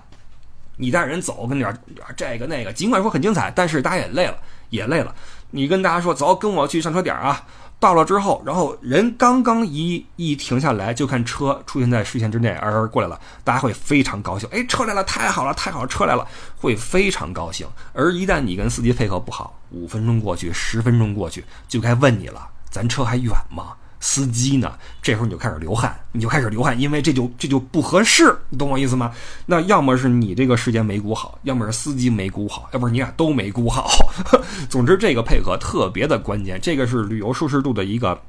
[0.81, 1.77] 你带人走，跟点
[2.17, 4.39] 这个那个，尽管说很精彩，但是大家也累了，
[4.71, 5.13] 也累了。
[5.51, 7.45] 你跟大家说走，跟我去上车点啊。
[7.81, 14.49] 到了之后，然后人刚刚一一停下来，就看车出现在视线之内，而过来了，大家会非常高兴。
[14.53, 17.67] 哎，车来了，太好了，太好了，车来了，会非常高兴。
[17.93, 23.75] 而一旦你跟司机配合不好，五分钟过去，十分钟过去，就该问你了，咱车还远吗？
[24.01, 24.73] 司机呢？
[25.03, 29.13] 这时候你就开始流汗，你就开始流汗，因为这就这就不合适，你懂我意思吗？
[29.47, 33.91] 那要么是你这个时间没估好，要么是司机没估好，要不是你俩都没估好。
[34.71, 38.21] 总之，这个配合特别的关键，这个是旅游舒适度的一个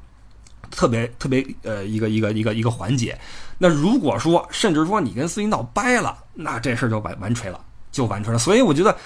[0.70, 3.18] 特别特别呃一个一个一个一个环节。
[3.58, 7.60] 那如果说甚至说你跟司机闹掰了，那这事儿就完完锤了，
[7.92, 8.38] 就完锤了。
[8.38, 8.96] 所以我觉得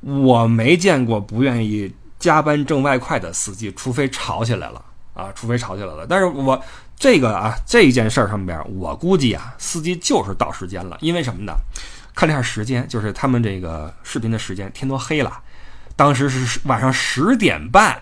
[0.00, 4.84] 我没见过不愿意加班挣外快的司机，除非吵起来了。
[5.14, 6.60] 啊，除非吵起来了，但是我
[6.96, 11.52] 这个啊，这件事儿上边，我估计啊，司机就是到时间了，因为什么呢？
[12.14, 15.32] 看了一下时间，就是他们这个视频的时间，天都黑了，
[15.96, 18.00] 当时是晚上十点半，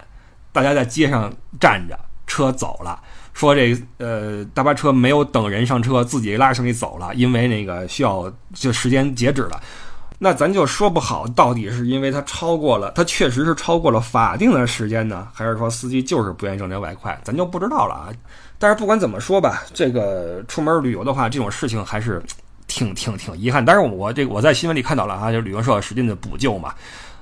[0.53, 3.01] 大家在街上站着，车走了，
[3.33, 9.61] 说这呃大巴车没有等人上车，自己拉着行李走了，因为那个需要就时间截止了。
[10.23, 18.13] 那咱就说不好，到底是因为他超过了，他确实是超过了法定的时间呢，还是说司机就是不愿意挣这外快，咱就不知道了啊。
[18.59, 22.23] 但是不管怎么说吧，这个出门旅游的话，这种事情还是
[22.67, 23.65] 挺挺挺遗憾。
[23.65, 26.75] 但是我这我在新闻里看到了啊，就旅行社使劲的补救嘛，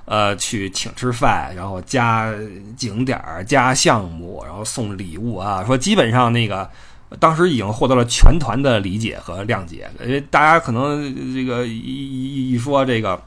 [0.03, 2.33] 呃，去请吃饭，然后加
[2.75, 6.69] 景点儿、加项目，然后送礼物啊，说基本上那个
[7.17, 9.89] 当时已经获得了全团的理解和谅解。
[10.01, 13.19] 因为大家可能这个一一一说这个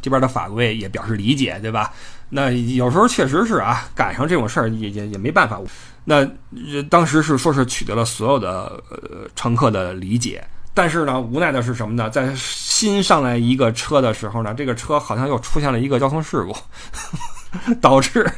[0.00, 1.92] 这边的法规也表示理解，对吧？
[2.28, 5.60] 那有时候确实是啊，赶上这种事儿也也也没办法。
[6.04, 6.24] 那
[6.88, 10.42] 当时是说是取得了所有的呃乘客的理解，
[10.72, 12.08] 但是呢，无奈的是什么呢？
[12.08, 16.56] 在新上来一个车的时候呢，这个车好像又出现了一个交通事故，
[17.80, 18.30] 导致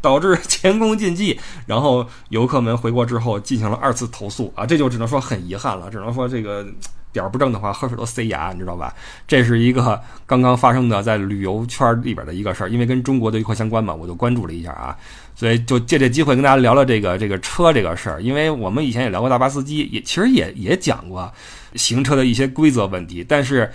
[0.00, 6.66] 导致前功尽弃，然后游客们回国之后进行了二次投诉啊，这就只能说很遗憾了，只能说这个。
[7.12, 8.94] 点儿不正的话，喝水都塞牙，你知道吧？
[9.26, 14.96] 这是一个刚刚发生的在旅游圈里边的一个事儿，因为跟中国的游客相关嘛，我就关注了一下啊，
[15.34, 18.22] 所以就借这机会跟大家聊聊这个这个车这个事儿。
[18.22, 21.28] 因为我们以前也聊过大巴司机，也其实也也讲过
[21.74, 23.68] 行车的一些规则问题，但是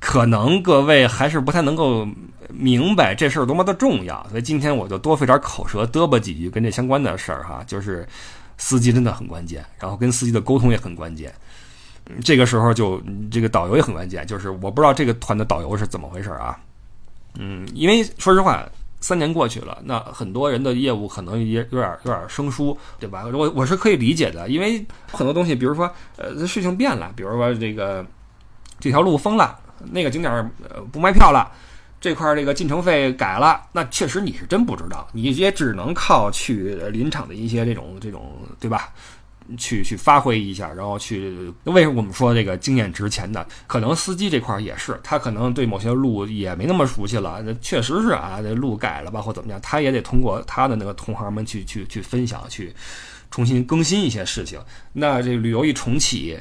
[0.00, 2.08] 可能各位还是不太能够
[2.48, 8.08] 明白这事儿多么的重要，所以今天我就多费点口舌，嘚啵几句跟这相关的事儿哈，就是
[8.56, 11.32] 司机真的很关键，然后跟司机的沟通也很关键。
[12.24, 16.58] 这个时候就这个导游也很关键，就是我不知道这个团的导游是怎么回事啊？
[17.38, 18.66] 嗯，因为说实话，
[19.00, 23.26] 三年过去了，那很多人的业务可能也有点有点生疏，对吧？
[23.32, 28.04] 我我是可以理解的，因为很多东西，比如说呃事情变了，比如说这个
[28.80, 29.56] 这条路封了，
[29.90, 30.32] 那个景点
[30.68, 31.50] 呃不卖票了，
[32.00, 38.92] 这块这个进城费改了，那确实你是真不知道，你也只能靠去临场的一些这种这种，对吧？
[39.58, 43.44] 去去发挥一下，然后去为什么我们说这个经验值钱的？
[43.66, 47.42] 可能司机这块也是，他可能对某些路也没那么熟悉了。
[47.44, 52.72] 那确实是啊，这路改了吧，或怎么样，他也得通过他的那个同行们去去去分享，去
[53.32, 54.60] 重新更新一些事情。
[54.92, 56.38] 那这旅游一重启，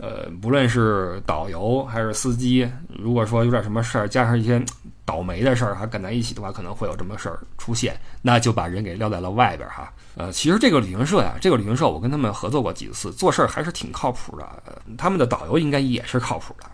[0.00, 4.64] 呃，不论是导游还是司机，如果说有点什么事儿，加上一些
[5.04, 9.92] 倒霉的事儿还赶在一起的话，可能会有这么事儿出现，那就把人给撂在了外边哈。
[10.16, 14.62] 呃，其实这个旅行社呀，这个旅行社我跟他们合作过几次，做事儿还是挺靠谱的。
[14.96, 16.64] 他们的导游应该也是靠谱的，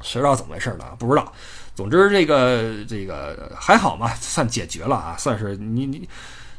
[0.00, 0.84] 谁知道怎么回事儿呢？
[0.96, 1.32] 不知道。
[1.74, 6.08] 总之，这个这个还好嘛，算解决了啊，算是你你。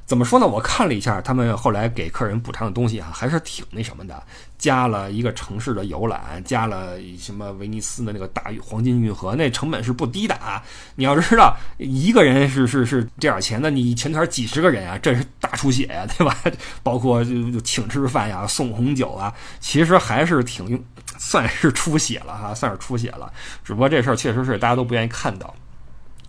[0.06, 0.46] 怎么说呢？
[0.46, 4.22] 我看了一下他们后来给客人补偿的东西啊，还是挺那什么的。
[4.58, 10.64] 加了一个城市的游览，加了什么威尼斯的那个大黄金运河，那成本是不低的啊！
[10.96, 16.36] 你要知道，一个人是是是这点钱的，你全团几十个人啊，这是大出血呀，对吧？
[16.82, 20.84] 包括就就请吃饭呀、送红酒啊，其实还是挺
[21.18, 23.32] 算是出血了哈，算是出血了。
[23.64, 25.54] 只不过这事儿确实是大家都不愿意看到。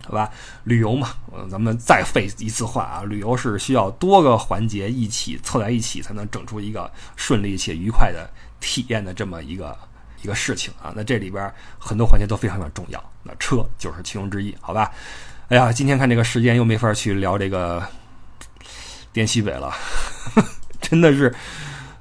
[0.07, 0.31] 好吧，
[0.63, 1.09] 旅游嘛，
[1.51, 8.29] 咱们再废一次话啊，旅游是需要多个环节一起凑在一起，才能整出一个顺利且愉快的
[8.61, 9.77] 体验的这么一个
[10.21, 10.93] 一个事情啊。
[10.95, 14.89] 那这里边很多环节都非常的重要，那车就是其中之一，好吧？
[15.49, 17.85] 哎呀，今天看这个时间又没法去聊这个
[19.11, 19.73] 滇西北了，
[20.79, 21.35] 真的是。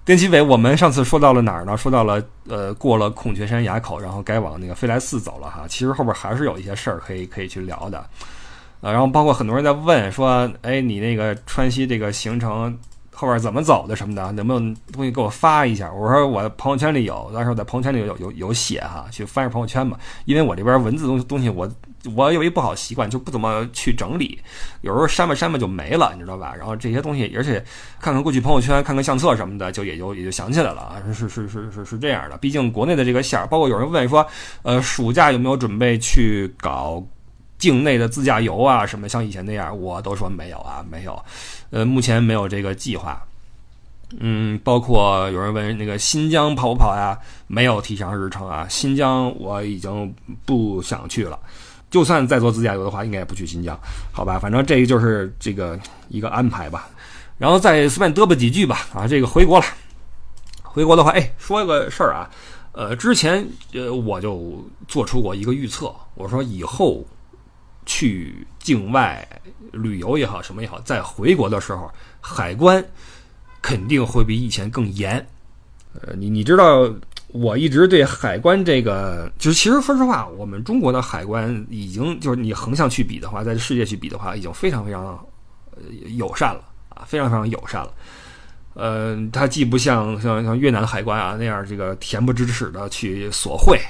[0.07, 1.77] 滇西北，我们上次说到了哪儿呢？
[1.77, 5.65] 说到了，呃，过了孔雀山垭口，然后该往那个飞来寺走了哈。
[5.69, 8.07] 其实后边还是有一些事儿可以可以去聊的，
[8.83, 12.79] 呃，然后包括很多人在问说，哎，你那个川西这个行程。
[13.19, 15.91] 后边怎么走的什么的，能不能东西给我发一下？
[15.91, 19.99] 我说我朋友圈里有，到时候在朋友圈里有有有写哈，去翻下朋友圈吧。
[20.27, 21.67] 因为我这边文字东东西，我
[22.15, 24.39] 我有一不好习惯，就不怎么去整理，
[24.83, 26.55] 有时候删吧删吧就没了，你知道吧？
[26.55, 27.65] 然后这些东西，而且
[27.99, 31.03] 看看过去朋友圈，看看相册什么的，就也就也就想起来了啊。
[31.07, 34.27] 是是是是是这样的，毕竟国内的这个线儿，包括有人问说，
[34.63, 37.03] 呃，暑假有没有准备去搞？
[37.59, 41.25] 境内的自驾游啊，什么像以前那样，我都说没有啊，没有，
[41.71, 43.21] 呃，目前没有这个计划。
[44.21, 47.19] 嗯，包括有人问那个新疆跑不跑呀？
[47.49, 48.65] 没有提上日程啊。
[48.69, 50.15] 新疆我已经
[50.45, 51.37] 不想去了，
[51.91, 53.77] 就算再做自驾游的话，应该也不去新疆，
[54.13, 54.39] 好吧？
[54.39, 55.77] 反正这个就是这个
[56.09, 56.89] 一个安排吧。
[57.37, 58.87] 然后再随便嘚啵几句吧。
[58.95, 59.67] 啊，这个回国了，
[60.63, 62.31] 回国的话，哎，说个事儿啊，
[62.71, 67.05] 呃，之前呃我就做出过一个预测，我说以后。
[67.87, 69.27] 去境外
[69.73, 72.85] 旅游也好，什么也好，在回国的时候，海关
[73.63, 75.25] 肯定会比以前更严。
[76.03, 76.93] 呃，你你知道，
[77.29, 85.25] 我一直对海关这个，就是其实说实话，我们中国的海关已经就是你横向去比的话，在世界去比的话，已经非常非常
[86.17, 87.93] 友善了啊，非常非常友善了。
[88.75, 93.81] 呃，它既不像像像越南海关啊那样这个恬不知耻的去索贿。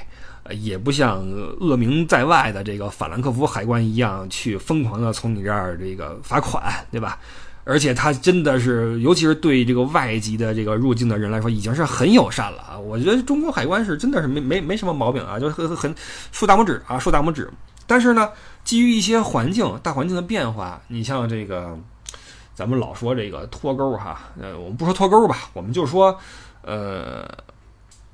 [0.53, 1.25] 也不像
[1.59, 7.17] 恶名在外的这个法兰克福海关一样去疯狂的从你这儿这个罚款，对吧？
[7.69, 12.79] 而且它真的是，尤其是对这个外籍的这个入境的人来说，已经是很友善了啊！
[12.79, 15.93] 我觉得中国海关是真的是没没没什么毛病啊，就很很
[16.31, 17.51] 竖大拇指啊，竖大拇指。
[17.85, 18.29] 但是呢，
[18.63, 21.77] 基于一些环境大环境的变化，你像这个，
[22.55, 26.17] 咱们老说这个脱钩哈，呃，我们不说脱钩吧，我们就说，
[26.61, 27.27] 呃，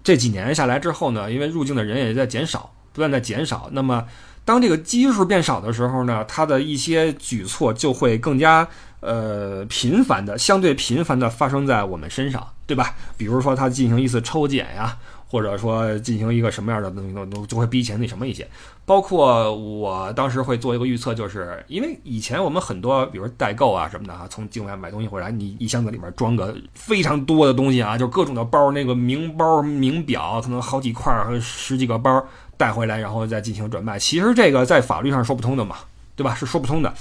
[0.03, 4.05] 这几年下来之后呢，因为入境的人也在减少，不断在减少，那么
[4.43, 8.67] 当这个基数变少的时候呢，它的一些举措就会更加。
[9.05, 12.95] 呃，频繁的，相对频繁的发生在我们身上，对吧？
[13.17, 14.97] 比如说它进行一次抽检呀，
[15.33, 18.47] 或者说进行一个什么样的东西，都就会比以前那什么一些。
[18.85, 32.23] 包括我当时会做一个预测，就是因为以前我们很多，比如代购啊什么的啊，从境外买东西回来，你一箱子里面装个非常多的东西啊，就各种的包，那个名包、名表，可能好几块和十几个包
[32.55, 33.97] 带回来，然后再进行转卖。
[33.97, 35.77] 其实这个在法律上说不通的嘛，
[36.15, 36.35] 对吧？
[36.35, 36.93] 是说不通的。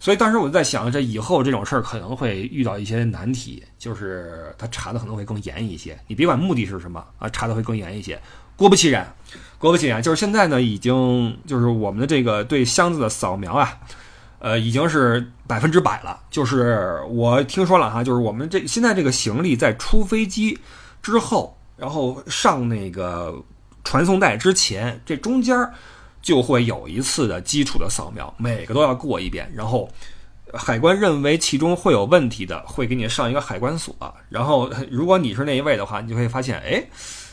[0.00, 5.98] 所以当时我就在想，这以后这种事儿可能会遇到一些难题，就是他查的可能会更严一些。
[6.06, 8.20] 你别管目的是什么啊，查的会更严一些。
[8.56, 9.12] 果不其然，
[9.58, 13.76] 果不其然，就是现在呢，已经就是我们的这个对箱子的扫描啊，
[14.38, 16.20] 呃，已经是百分之百了。
[16.30, 20.58] 就是我听说了哈，就是我们这现在这个行李在出飞机
[21.02, 23.34] 之后，然后上那个
[23.82, 25.74] 传送带之前，这中间儿。
[26.28, 29.88] 就会有一次的基础的扫描，每个都要过一遍，然后
[30.52, 33.96] 海关认为其中会有问题的，会给你上一个海关锁。
[34.28, 36.84] 然后如果你是那一位的话，你就会发现，哎，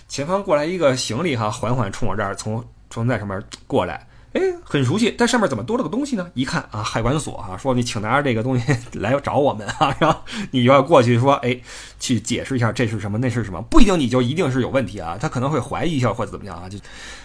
[0.08, 6.30] 前方过来一个行李哈，缓缓冲我这儿从从在上面过来，哎，很熟悉，但上面怎么多了个东西呢？
[6.34, 8.66] 一看啊，海关所啊，说你请拿着这个东西
[9.00, 10.20] 来找我们啊，然后
[10.52, 11.58] 你要过去说，哎，
[12.02, 16.78] 去解释一下这是什么，那是什么，不一定你就一定是有问题啊，他可能会怀疑一下或者怎么样啊，就。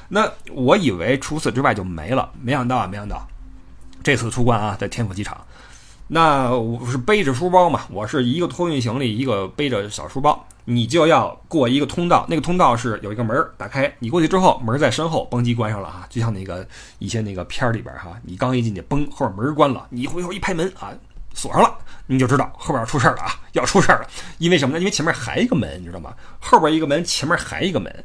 [0.09, 3.27] 那我以为除此之外就没了，没想到啊，没想到
[4.05, 5.37] 这次出关啊，在天府机场，
[6.13, 16.67] 那我是背着书包嘛，我是一个托运行李，一个背着小书包，你就要过一个通道，那个通道是有一个门打开，你过去之后，门在身后，嘣叽关上了啊，就像那个
[16.99, 20.91] 一些那个片儿里边哈，你刚一进去，嘣，后边门关了，你回头一拍门啊，
[21.33, 24.09] 锁上了，你就知道后边要出事儿了啊，要出事儿了，
[24.39, 24.81] 因为什么呢？
[24.81, 26.13] 因为前面还一个门，你知道吗？
[26.41, 28.05] 后边一个门，前面还一个门。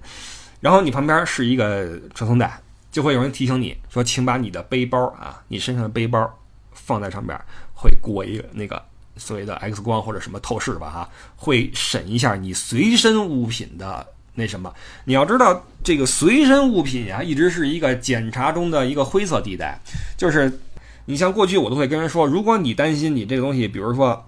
[0.60, 6.32] 然后你旁边是一个传送带，就会有人提醒你说，请把你的背包啊，你身上的背包
[6.72, 7.40] 放在上边，
[7.76, 8.82] 会过一个那个
[9.18, 14.74] 所谓的 X 光或者什么透视吧，哈，会审一下你随身物品的那什么。
[15.04, 19.80] 你要知道，这个随身物品啊，一直是一个检查中的一个灰色地带。
[20.18, 20.60] 就是
[21.06, 24.26] 你像过去我都会跟人说，如果你担心你这个东西，比如说。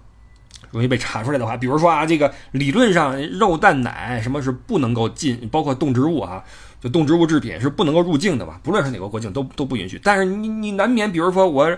[0.70, 6.44] 容易被查出来的话，比如说啊，这个理论上肉蛋奶什么是不能够进，包括动植物啊，
[6.80, 8.60] 就动植物制品是不能够入境的吧？
[8.62, 10.00] 不论是哪个国境都都不允许。
[10.02, 11.68] 但是你你难免，比如说我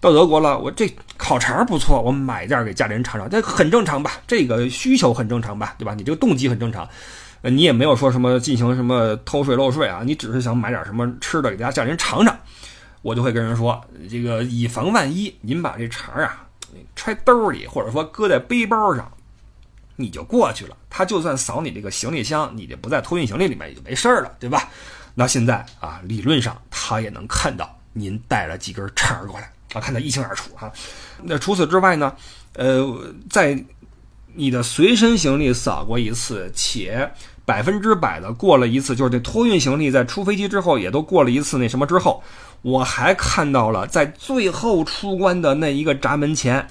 [0.00, 4.12] 到德国了，我这烤肠不错，我买一件给家里人尝尝，这很正常吧？
[4.26, 5.74] 这个需求很正常吧？
[5.78, 5.94] 对吧？
[5.94, 6.88] 你这个动机很正常，
[7.42, 12.36] 你也没有说什么进行什么偷税漏税啊，你只是想买点什么吃的给大家家里人尝尝，
[13.02, 13.80] 我就会跟人说，
[14.10, 16.44] 这个以防万一，您把这肠啊。
[16.94, 19.10] 揣兜里，或者说搁在背包上，
[20.00, 20.76] 你就过去了。
[20.88, 24.70] 他就算扫你这个行李箱，你这不在托运行李里面也就没事儿了，对吧？
[25.14, 30.72] 那现在啊，理论上他也能看到您带了几根肠过来啊，看得一清二楚啊。
[31.22, 32.14] 那除此之外呢，
[32.54, 33.62] 呃，在
[34.34, 37.10] 你的随身行李扫过一次，且
[37.44, 42.22] 百分之百的过了一次，就是这托运行李在出飞机之后也都过了一次那什么之后。
[42.62, 46.68] 我还看到了，在最后出关的那一个闸门前，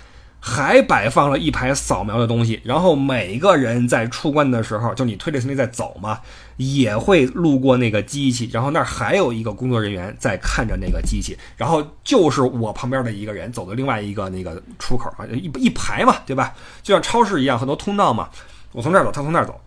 [0.47, 2.59] 还摆放了一排扫描的东西。
[2.63, 6.19] 然后每个人在出关的时候，就你推着行李在走嘛，
[6.55, 8.49] 也会路过那个机器。
[8.53, 11.37] 然后那儿还有一个工作人员在看着那个机器。
[11.57, 16.53] 然后就是我旁边的一个人走的另外一个那个出口啊，一一排嘛，对吧？
[16.81, 18.29] 就像超市一样，很多通道嘛。
[18.71, 19.59] 我从这儿走，他从那儿走，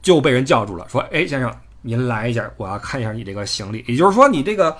[0.00, 4.76] 就被人叫住了，说：“哎，先生，您来一下，我要看一下你这个行李。”也就是说，你这个。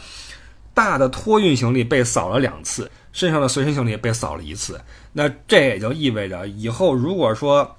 [0.74, 4.80] 大的托运行李被扫了两次，身上的随身行李被扫了一次。
[5.12, 7.76] 那这也就意味着，以后如果说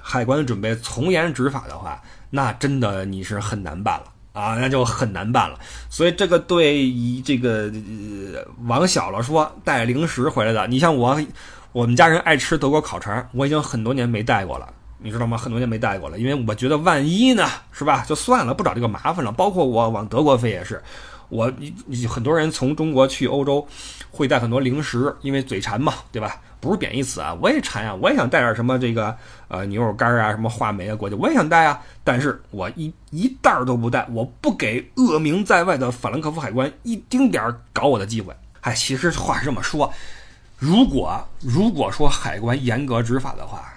[0.00, 2.00] 海关准备从严执法的话，
[2.30, 5.58] 那真的你是很难办了啊，那就很难办了。
[5.88, 7.70] 所以这个对于这个
[8.66, 11.20] 往小了说，带零食回来的，你像我，
[11.72, 15.36] 我们家人爱吃德国烤肠，我已经很多年没带过了，你知道吗？
[15.36, 18.04] 很多年没带过了，因为我觉得万一呢，是吧？
[18.06, 19.32] 就算了，不找这个麻烦了。
[19.32, 20.80] 包括我往德国飞也是。
[21.30, 21.50] 我
[21.86, 23.66] 你很多人从中国去欧洲，
[24.10, 26.40] 会带很多零食，因为嘴馋嘛，对吧？
[26.60, 29.16] 不是贬义词啊，我也馋啊，我也想带点什么这个
[29.48, 31.80] 呃牛肉干啊，什么话梅啊过去，我也想带啊。
[32.04, 38.34] 但是我一一袋儿都不带，我不给恶名在外的法兰克福海关一丁点儿搞我的机会。
[38.60, 39.90] 哎，其实话是这么说，
[40.58, 43.72] 如果如果说海关严格执法的话，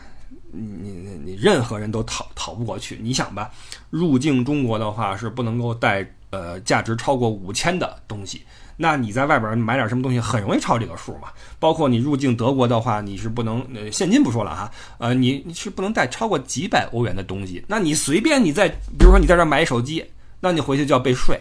[0.51, 2.99] 你你你任何人都逃逃不过去。
[3.01, 3.49] 你想吧，
[3.89, 8.41] 入境中国的话是不能够带呃价值超过五千的东西。
[8.75, 11.27] 那你在外边买点什么东西，很容易超这个数嘛。
[11.59, 17.63] 包括你入境德国的话，你是不能呃现金不说了哈，呃你你是不能带超过几百欧元的东西。
[17.67, 18.67] 那你随便你在，
[18.97, 20.03] 比如说你在这买手机，
[20.39, 21.39] 那你回去就要被税，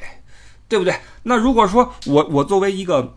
[0.69, 0.95] 对不对？
[1.23, 3.17] 那如果说我我作为一个。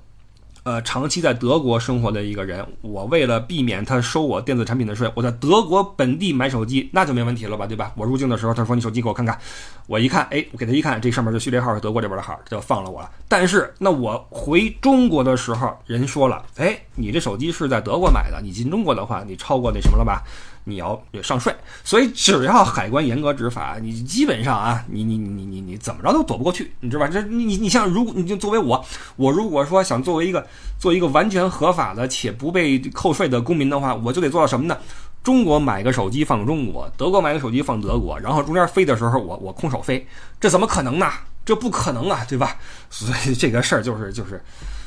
[0.65, 7.91] 呃，长期在德国生活的一个人，我为了避免他收我电子产品的税，我在德国本地买手机，那就没问题了吧，对吧？
[7.95, 9.37] 我入境的时候，他说你手机给我看看，
[9.85, 13.11] 我一看，哎，我给他一看，这上面的序列号是德国这边的号，就放了我了。
[13.27, 20.23] 但是，那我回中国的时候，人说了，哎，你这手机是在德国买的，你进中国的话，你超过那什么了吧？
[20.67, 27.07] 你要上税，所以只要海关严格执法，你基本上啊，你你你你你怎么着都躲不过去，你知道吧？
[27.07, 28.83] 这你你你像如果你就作为我，
[29.15, 30.45] 我如果说想作为一个
[30.79, 34.75] 做一个完全合法的且不被扣税的公民的话，我就得做到什么呢？
[35.23, 40.05] 中国买个手机放中国，德国买个手机放德国，然后中间飞的时候我我空手飞，
[40.39, 41.07] 这怎么可能呢？
[41.45, 42.57] 这不可能啊，对吧？
[42.89, 44.43] 所以这个事儿就是就是，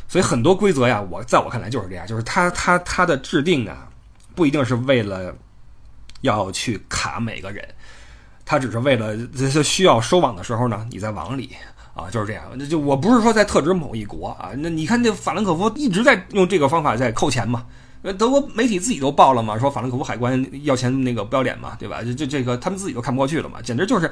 [0.09, 3.87] 所以很多规则呀，我在我看来就是这样，就是它它它的制定啊，
[4.35, 5.33] 不一定是为了。
[6.21, 7.67] 要去卡每个人，
[8.45, 11.51] 他只是为了这需要收网的时候呢，你在网里
[11.95, 12.45] 啊，就是这样。
[12.57, 17.67] 那就我不是说在特指某一国啊，那你看这法兰克福一直在用这个方法在扣钱嘛，
[18.19, 22.03] 德国媒体自己都报了嘛，说法兰克福海关要钱那个不要脸嘛，对吧？
[22.03, 24.11] 这这这个他们自己都看不过去了嘛，简直就是。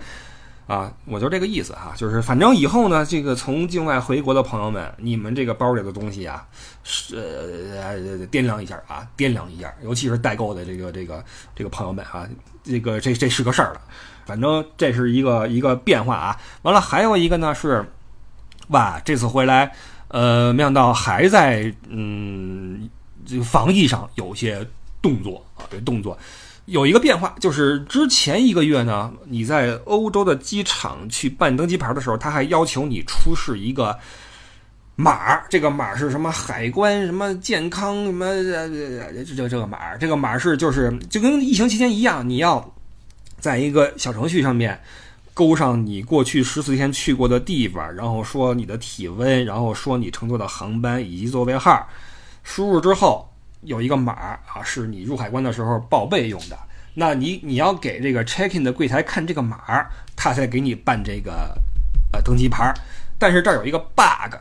[0.67, 6.45] 啊，我就这个意思哈，就是反正以后呢，这个从境外回国的朋友们，你们这个包里的东西啊，
[6.83, 12.29] 是呃掂量一下啊，掂量一下，尤其是代购的这个这个这个朋友们啊，
[12.64, 13.81] 这个这这是个事儿了。
[14.25, 16.37] 反正这是一个一个变化啊。
[16.62, 17.85] 完了，还有一个呢是，
[18.71, 19.73] 哇，这次回来，
[20.09, 22.91] 呃，没想到还在嗯
[23.25, 24.67] 这个防疫上有些
[25.01, 26.19] 动作啊，这动作。
[26.67, 33.97] 有一个变化，就是之前一个月呢，你在欧洲的机场去办登机牌的时候，他还要求你出示一个
[34.97, 36.29] 码这个码是什么？
[36.29, 38.27] 海关什么健康什么？
[38.27, 42.75] 这这这个码这个码是就是就跟疫情期间一样，你要
[43.39, 44.77] 在一个小程序上面
[45.35, 51.89] 勾上你过去十四天去过的地方，然后说你的体温，然后说你乘坐的航班以及座位号，
[52.43, 53.31] 输入之后。
[53.67, 56.59] 有一个码啊，是你入海关的时候报备用的。
[56.95, 59.87] 那你你要给这个 check in 的柜台看这个码，
[60.17, 61.55] 他才给你办这个
[62.11, 62.73] 呃登机牌。
[63.19, 64.35] 但是这儿有一个 bug，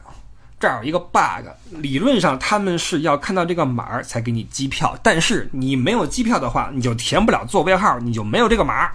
[0.58, 1.48] 这儿有一个 bug。
[1.72, 8.90] 理论上他们是要看到这个码才给你机票，但是你没有机票的话，你就填不了座位号，你就没有这个码。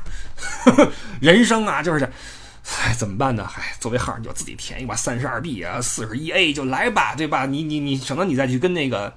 [1.20, 2.10] 人生啊，就是，
[2.78, 3.46] 唉，怎么办呢？
[3.54, 7.44] 唉，座位号你就自己填一个三十二 B 啊，四十一 A 就来吧，对吧？
[7.44, 9.12] 你你你省得你再去跟那个。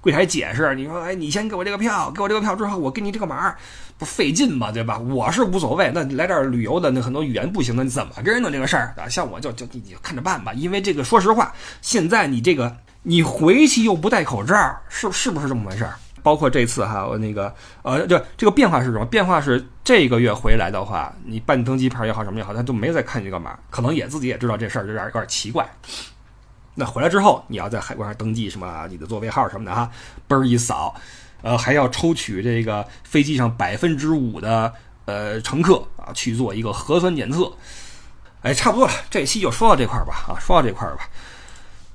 [0.00, 3.54] 柜台解释，你说，哎，你先给我这个票，给我这个票之后，我给你这个码，
[3.98, 4.70] 不费劲吗？
[4.70, 4.98] 对吧？
[4.98, 5.90] 我是无所谓。
[5.92, 9.08] 那来这儿旅游的，那很多语言不行的，你怎么跟人弄这个事儿啊？
[9.08, 10.52] 像我就就你就看着办吧。
[10.52, 14.54] 因为这个，说实话，现在你这个你回去又不戴口罩，
[14.88, 15.94] 是 是不是这么回事儿？
[16.22, 19.04] 包括这次哈，我那个呃，对，这个变化是什么？
[19.06, 25.66] 变化是这个月回来的话，你办登机牌也好，什么也好，他都没再看你这个码，可能也自己也知道这事儿有点有点奇怪。
[26.78, 29.90] 那回来之后，你要在海关上登记什么你的座位号什么的哈，
[30.28, 30.94] 嘣儿一扫，
[31.42, 34.72] 呃，还要抽取这个飞机上百分之五的
[35.04, 37.52] 呃乘客啊去做一个核酸检测。
[38.42, 41.08] 哎，差不多了，这期就说到这块儿吧啊，说到这块儿吧。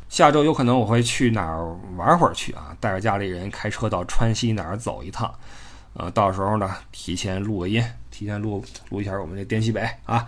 [0.09, 1.65] 下周有可能我会去哪儿
[1.95, 5.33] 玩会儿去啊，带着家里人开车到川西哪儿走一趟，
[5.93, 7.81] 呃，到时候呢提前录个音，
[8.11, 10.27] 提前录录一下我们这滇西北啊。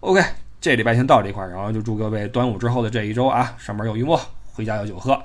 [0.00, 0.20] OK。
[0.64, 4.18] 这礼拜先到这块儿，然后就祝各位端午之后的这一周啊，上班有鱼摸，
[4.50, 5.22] 回家有酒喝。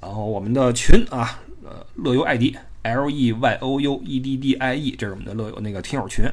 [0.00, 6.24] 然后我们的群啊，呃，乐游艾迪 L E Y O U E D D I E，这是我们的乐游那个听友群，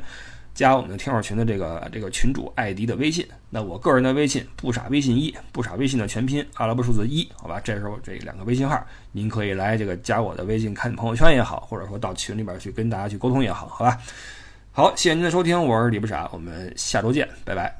[0.55, 3.23] 加我们的听友群的这个这个群主艾迪的微信。
[3.51, 7.61] 那我个人的微信不傻微信一，不傻微信的全拼阿拉伯数字一，好吧？
[7.63, 13.95] 这是我这两个微信号，您可以来这个加我的微信看你朋友圈也好，或者说到群里边去跟大家去沟通也好，好吧？
[14.71, 17.78] 好，谢谢您的收听，我是李不傻，我们下周见，拜拜。